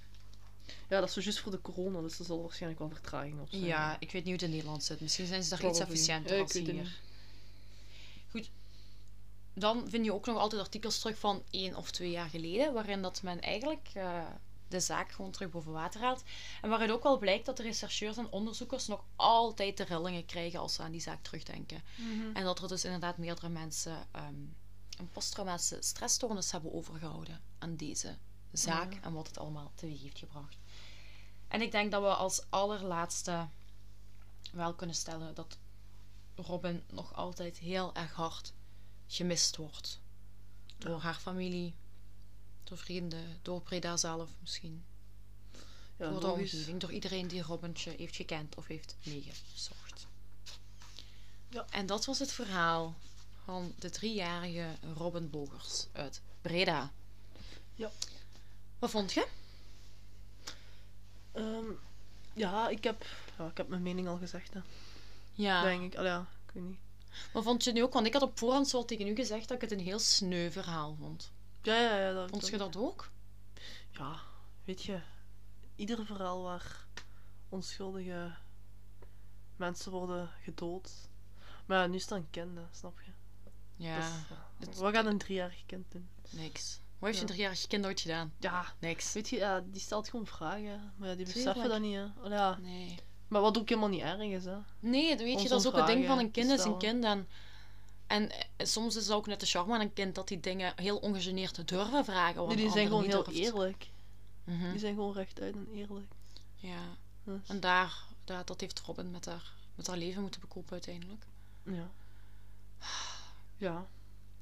[0.88, 3.46] Ja, dat is zo juist voor de corona, dus er zal waarschijnlijk wel vertraging op
[3.50, 3.64] zijn.
[3.64, 5.00] Ja, ik weet niet hoe het in Nederland zit.
[5.00, 6.82] Misschien zijn ze daar iets efficiënter Ja, ik als weet het hier.
[6.84, 6.92] niet.
[8.30, 8.50] Goed.
[9.54, 13.02] Dan vind je ook nog altijd artikels terug van één of twee jaar geleden, waarin
[13.02, 14.24] dat men eigenlijk eh,
[14.68, 16.22] de zaak gewoon terug boven water haalt.
[16.62, 20.60] En waaruit ook wel blijkt dat de rechercheurs en onderzoekers nog altijd de rillingen krijgen
[20.60, 21.82] als ze aan die zaak terugdenken.
[22.34, 24.34] En dat er dus inderdaad meerdere mensen ehm,
[24.98, 28.16] een posttraumatische stressstoornis hebben overgehouden aan deze
[28.52, 30.58] zaak en wat het allemaal teweeg heeft gebracht.
[31.48, 33.48] En ik denk dat we als allerlaatste
[34.52, 35.58] wel kunnen stellen dat
[36.34, 38.52] Robin nog altijd heel erg hard
[39.06, 40.00] gemist wordt.
[40.78, 41.74] Door haar familie,
[42.68, 44.84] door vrienden, door Breda zelf misschien.
[45.96, 50.06] Ja, door de omgeving, door iedereen die Robintje heeft gekend of heeft meegezocht.
[51.48, 51.66] Ja.
[51.70, 52.94] En dat was het verhaal
[53.44, 56.92] van de driejarige Robin Bogers uit Breda.
[57.74, 57.90] Ja.
[58.78, 59.26] Wat vond je?
[61.32, 61.66] Ehm,
[62.32, 63.06] ja, ik heb,
[63.38, 64.60] ja, ik heb mijn mening al gezegd, hè.
[65.32, 65.62] Ja.
[65.62, 65.98] denk ik.
[65.98, 66.78] Allee, ja, ik weet niet.
[67.32, 67.92] Wat vond je nu ook?
[67.92, 70.50] Want ik had op voorhand zo tegen u gezegd dat ik het een heel sneu
[70.50, 71.30] verhaal vond.
[71.66, 72.12] Ja, ja, ja.
[72.12, 73.10] Dat, Vond je dat ook?
[73.90, 74.16] Ja,
[74.64, 75.00] weet je,
[75.76, 76.86] ieder verhaal waar
[77.48, 78.34] onschuldige
[79.56, 80.90] mensen worden gedood.
[81.66, 83.10] Maar ja, nu is dat een kind, hè, snap je?
[83.84, 84.04] Ja, is-
[84.64, 84.80] ja.
[84.80, 86.08] Wat gaat een driejarig kind doen?
[86.30, 86.80] niks.
[86.98, 87.32] Wat heeft je Ja.
[87.32, 88.32] driejarig kind ooit gedaan?
[88.38, 89.12] Ja, Niks.
[89.12, 90.92] weet je, ja, die stelt gewoon vragen.
[90.96, 91.44] Maar ja, die Tuurlijk.
[91.46, 92.28] beseffen dat niet, hè.
[92.34, 92.58] Ja.
[92.58, 92.98] Nee.
[93.28, 94.56] Maar wat ook helemaal niet erg is, hè.
[94.80, 97.04] Nee, dat weet je, dat is ook het ding van een kind is een kind.
[97.04, 97.28] En,
[98.06, 100.72] en eh, soms is het ook net de charme aan een kind dat die dingen
[100.76, 102.46] heel ongegeneerd te durven vragen.
[102.46, 103.38] Nee, die zijn gewoon heel durft.
[103.38, 103.88] eerlijk.
[104.44, 104.70] Mhm.
[104.70, 106.06] Die zijn gewoon rechtuit en eerlijk.
[106.56, 106.80] Ja,
[107.24, 111.24] Dus, en daar, daar, dat heeft Robin met haar, met haar leven moeten bekopen uiteindelijk.
[111.62, 111.90] ja.
[113.56, 113.86] Ja,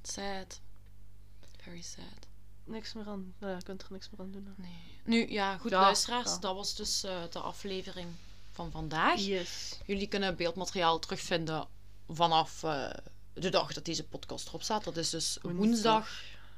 [0.03, 0.61] Sad.
[1.57, 2.27] Very sad.
[2.65, 3.35] niks meer aan.
[3.39, 4.45] Nou ja, je kunt er niks meer aan doen.
[4.57, 4.63] hè.
[4.63, 5.01] Nee.
[5.05, 6.39] Nu, ja, goed Ja, luisteraars, ja.
[6.39, 8.09] dat was dus eh, de aflevering
[8.53, 9.21] van vandaag.
[9.21, 9.79] Yes.
[9.87, 11.67] Jullie kunnen beeldmateriaal terugvinden
[12.09, 12.91] vanaf eh,
[13.35, 14.85] de dag dat deze podcast erop staat.
[14.85, 16.09] Dat is dus woensdag.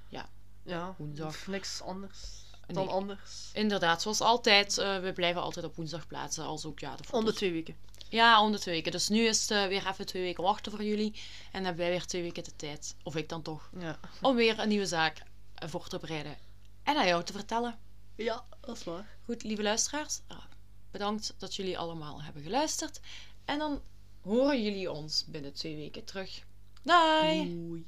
[0.08, 0.28] Ja.
[0.62, 1.46] Ja, Woensdag.
[1.46, 2.18] Niks anders
[2.66, 2.94] dan Nee.
[2.94, 3.50] anders.
[3.52, 4.78] Inderdaad, zoals altijd.
[4.78, 6.44] eh, we blijven altijd op woensdag plaatsen.
[6.44, 7.18] Als ook ja, de foto's.
[7.20, 7.76] Om de twee weken.
[8.08, 8.92] Ja, om de twee weken.
[8.92, 11.12] Dus nu is het eh, weer even twee weken wachten voor jullie.
[11.14, 12.94] En dan hebben wij weer twee weken de tijd.
[13.02, 13.70] Of ik dan toch.
[13.78, 13.98] Ja.
[14.22, 15.22] Om weer een nieuwe zaak
[15.54, 16.36] eh, voor te bereiden.
[16.82, 17.78] En aan jou te vertellen.
[18.16, 19.16] Ja, dat is waar.
[19.24, 20.20] Goed, lieve luisteraars.
[20.26, 20.44] ah,
[20.90, 23.00] bedankt dat jullie allemaal hebben geluisterd.
[23.44, 23.80] En dan
[24.22, 26.44] horen jullie ons binnen twee weken terug.
[26.86, 27.50] Bye.
[27.68, 27.84] Bye.